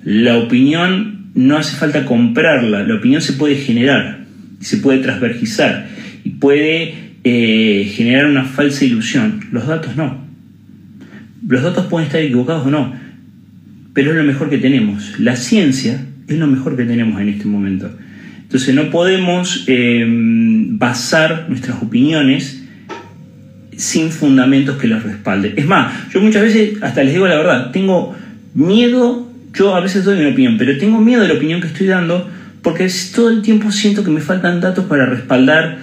La 0.03 0.37
opinión 0.37 1.31
no 1.33 1.57
hace 1.57 1.75
falta 1.77 2.05
comprarla, 2.05 2.83
la 2.83 2.95
opinión 2.95 3.21
se 3.21 3.33
puede 3.33 3.55
generar, 3.55 4.25
se 4.59 4.77
puede 4.77 4.99
transvergizar 4.99 5.87
y 6.23 6.29
puede 6.31 6.93
eh, 7.23 7.91
generar 7.95 8.27
una 8.27 8.43
falsa 8.43 8.85
ilusión. 8.85 9.39
Los 9.51 9.65
datos 9.65 9.95
no. 9.95 10.21
Los 11.47 11.63
datos 11.63 11.87
pueden 11.87 12.05
estar 12.05 12.21
equivocados 12.21 12.67
o 12.67 12.69
no, 12.69 12.93
pero 13.93 14.11
es 14.11 14.17
lo 14.17 14.23
mejor 14.23 14.51
que 14.51 14.59
tenemos. 14.59 15.19
La 15.19 15.35
ciencia 15.37 16.05
es 16.27 16.37
lo 16.37 16.45
mejor 16.45 16.77
que 16.77 16.85
tenemos 16.85 17.19
en 17.19 17.29
este 17.29 17.45
momento. 17.45 17.89
Entonces 18.53 18.75
no 18.75 18.91
podemos 18.91 19.63
eh, 19.65 20.05
basar 20.07 21.47
nuestras 21.49 21.81
opiniones 21.81 22.63
sin 23.75 24.11
fundamentos 24.11 24.77
que 24.77 24.85
los 24.85 25.01
respalden. 25.01 25.53
Es 25.55 25.65
más, 25.65 25.91
yo 26.13 26.21
muchas 26.21 26.43
veces, 26.43 26.73
hasta 26.83 27.03
les 27.03 27.13
digo 27.13 27.27
la 27.27 27.37
verdad, 27.37 27.71
tengo 27.71 28.15
miedo 28.53 29.27
yo 29.55 29.75
a 29.75 29.79
veces 29.79 30.05
doy 30.05 30.19
mi 30.19 30.25
opinión, 30.25 30.57
pero 30.59 30.77
tengo 30.77 30.99
miedo 30.99 31.23
de 31.23 31.29
la 31.29 31.33
opinión 31.33 31.61
que 31.61 31.67
estoy 31.67 31.87
dando 31.87 32.29
porque 32.61 32.87
todo 33.15 33.31
el 33.31 33.41
tiempo 33.41 33.71
siento 33.71 34.03
que 34.03 34.11
me 34.11 34.21
faltan 34.21 34.61
datos 34.61 34.85
para 34.85 35.07
respaldar 35.07 35.79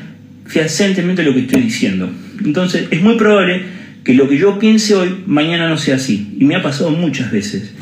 fehacientemente 0.46 1.24
lo 1.24 1.35
que 1.35 1.40
estoy 1.40 1.62
diciendo. 1.62 2.09
Entonces 2.44 2.87
es 2.92 3.02
muy 3.02 3.16
probable 3.16 3.62
que 4.04 4.14
lo 4.14 4.28
que 4.28 4.38
yo 4.38 4.61
piense 4.61 4.94
hoy 4.94 5.24
mañana 5.26 5.68
no 5.68 5.76
sea 5.76 5.96
así. 5.96 6.37
Y 6.38 6.44
me 6.44 6.54
ha 6.54 6.62
pasado 6.62 6.90
muchas 6.90 7.33
veces. 7.33 7.74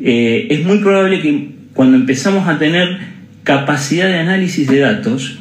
Eh, 0.00 0.46
es 0.48 0.64
muy 0.64 0.78
probable 0.78 1.20
que 1.20 1.50
cuando 1.74 1.98
empezamos 1.98 2.48
a 2.48 2.58
tener 2.58 3.13
capacidad 3.44 4.08
de 4.08 4.18
análisis 4.18 4.66
de 4.66 4.80
datos, 4.80 5.38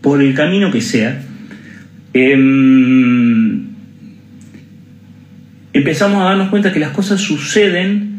por 0.00 0.22
el 0.22 0.34
camino 0.34 0.70
que 0.70 0.80
sea, 0.80 1.22
em, 2.14 3.66
empezamos 5.72 6.22
a 6.22 6.24
darnos 6.24 6.48
cuenta 6.48 6.72
que 6.72 6.80
las 6.80 6.90
cosas 6.90 7.20
suceden 7.20 8.10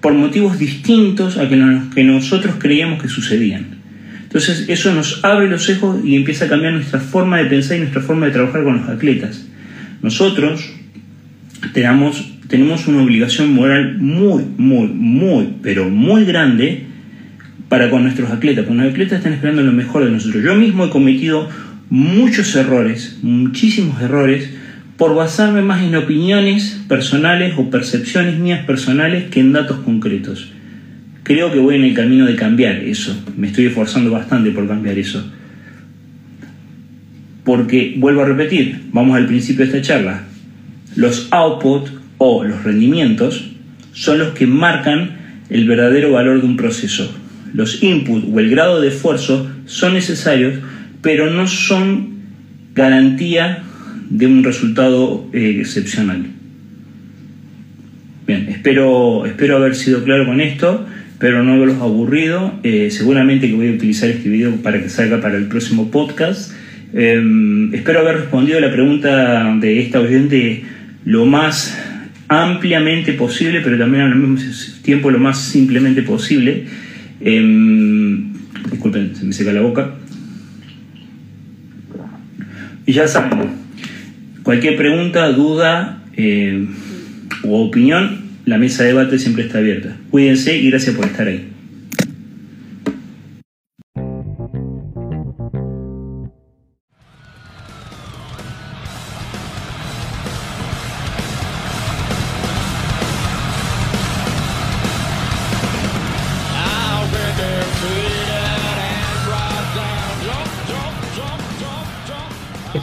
por 0.00 0.12
motivos 0.12 0.58
distintos 0.58 1.38
a 1.38 1.48
que, 1.48 1.80
que 1.94 2.04
nosotros 2.04 2.56
creíamos 2.58 3.02
que 3.02 3.08
sucedían. 3.08 3.76
Entonces 4.22 4.66
eso 4.68 4.92
nos 4.92 5.24
abre 5.24 5.48
los 5.48 5.68
ojos 5.70 6.04
y 6.04 6.14
empieza 6.14 6.44
a 6.44 6.48
cambiar 6.48 6.74
nuestra 6.74 7.00
forma 7.00 7.38
de 7.38 7.46
pensar 7.46 7.78
y 7.78 7.80
nuestra 7.80 8.02
forma 8.02 8.26
de 8.26 8.32
trabajar 8.32 8.62
con 8.64 8.76
los 8.76 8.88
atletas. 8.88 9.46
Nosotros 10.02 10.70
tenemos, 11.72 12.34
tenemos 12.48 12.86
una 12.86 13.02
obligación 13.02 13.54
moral 13.54 13.96
muy, 13.98 14.44
muy, 14.58 14.88
muy, 14.88 15.54
pero 15.62 15.88
muy 15.88 16.26
grande 16.26 16.84
para 17.68 17.90
con 17.90 18.02
nuestros 18.04 18.30
atletas, 18.30 18.64
porque 18.64 18.82
los 18.82 18.92
atletas 18.92 19.18
están 19.18 19.32
esperando 19.32 19.62
lo 19.62 19.72
mejor 19.72 20.04
de 20.04 20.10
nosotros. 20.10 20.42
Yo 20.42 20.54
mismo 20.54 20.86
he 20.86 20.90
cometido 20.90 21.48
muchos 21.90 22.54
errores, 22.54 23.18
muchísimos 23.22 24.00
errores, 24.00 24.50
por 24.96 25.14
basarme 25.14 25.62
más 25.62 25.82
en 25.82 25.94
opiniones 25.94 26.80
personales 26.88 27.54
o 27.56 27.68
percepciones 27.70 28.38
mías 28.38 28.64
personales 28.64 29.24
que 29.30 29.40
en 29.40 29.52
datos 29.52 29.78
concretos. 29.80 30.52
Creo 31.22 31.52
que 31.52 31.58
voy 31.58 31.74
en 31.74 31.84
el 31.84 31.94
camino 31.94 32.24
de 32.24 32.36
cambiar 32.36 32.76
eso. 32.76 33.20
Me 33.36 33.48
estoy 33.48 33.66
esforzando 33.66 34.10
bastante 34.10 34.52
por 34.52 34.66
cambiar 34.66 34.96
eso. 34.96 35.28
Porque, 37.44 37.94
vuelvo 37.98 38.22
a 38.22 38.26
repetir, 38.26 38.84
vamos 38.92 39.16
al 39.16 39.26
principio 39.26 39.66
de 39.66 39.76
esta 39.76 39.82
charla, 39.82 40.24
los 40.94 41.28
outputs 41.30 41.92
o 42.18 42.44
los 42.44 42.64
rendimientos 42.64 43.50
son 43.92 44.18
los 44.18 44.30
que 44.30 44.46
marcan 44.46 45.16
el 45.50 45.66
verdadero 45.68 46.12
valor 46.12 46.40
de 46.40 46.46
un 46.46 46.56
proceso. 46.56 47.14
Los 47.56 47.82
inputs 47.82 48.26
o 48.30 48.38
el 48.38 48.50
grado 48.50 48.82
de 48.82 48.88
esfuerzo 48.88 49.50
son 49.64 49.94
necesarios, 49.94 50.58
pero 51.00 51.30
no 51.30 51.48
son 51.48 52.16
garantía 52.74 53.62
de 54.10 54.26
un 54.26 54.44
resultado 54.44 55.26
eh, 55.32 55.56
excepcional. 55.58 56.26
Bien, 58.26 58.46
espero, 58.50 59.24
espero 59.24 59.56
haber 59.56 59.74
sido 59.74 60.04
claro 60.04 60.26
con 60.26 60.42
esto, 60.42 60.86
pero 61.18 61.42
no 61.42 61.54
haberlos 61.54 61.80
aburrido. 61.80 62.52
Eh, 62.62 62.90
seguramente 62.90 63.48
que 63.48 63.54
voy 63.54 63.68
a 63.68 63.72
utilizar 63.72 64.10
este 64.10 64.28
video 64.28 64.56
para 64.56 64.82
que 64.82 64.90
salga 64.90 65.22
para 65.22 65.38
el 65.38 65.46
próximo 65.46 65.90
podcast. 65.90 66.52
Em, 66.92 67.72
espero 67.72 68.00
haber 68.00 68.16
respondido 68.16 68.58
a 68.58 68.60
la 68.60 68.70
pregunta 68.70 69.56
de 69.58 69.80
esta 69.80 70.00
oyente 70.00 70.62
lo 71.06 71.24
más 71.24 71.74
ampliamente 72.28 73.14
posible, 73.14 73.62
pero 73.62 73.78
también 73.78 74.02
al 74.02 74.14
mismo 74.14 74.38
tiempo 74.82 75.10
lo 75.10 75.18
más 75.18 75.40
simplemente 75.40 76.02
posible. 76.02 76.66
Em, 77.20 78.32
disculpen, 78.70 79.14
se 79.16 79.24
me 79.24 79.32
seca 79.32 79.52
la 79.52 79.62
boca. 79.62 79.94
Y 82.86 82.92
ya 82.92 83.08
saben, 83.08 83.50
cualquier 84.42 84.76
pregunta, 84.76 85.32
duda 85.32 86.04
eh, 86.16 86.66
u 87.42 87.54
opinión, 87.54 88.20
la 88.44 88.58
mesa 88.58 88.84
de 88.84 88.90
debate 88.90 89.18
siempre 89.18 89.44
está 89.44 89.58
abierta. 89.58 89.96
Cuídense 90.10 90.56
y 90.56 90.70
gracias 90.70 90.94
por 90.94 91.06
estar 91.06 91.26
ahí. 91.26 91.55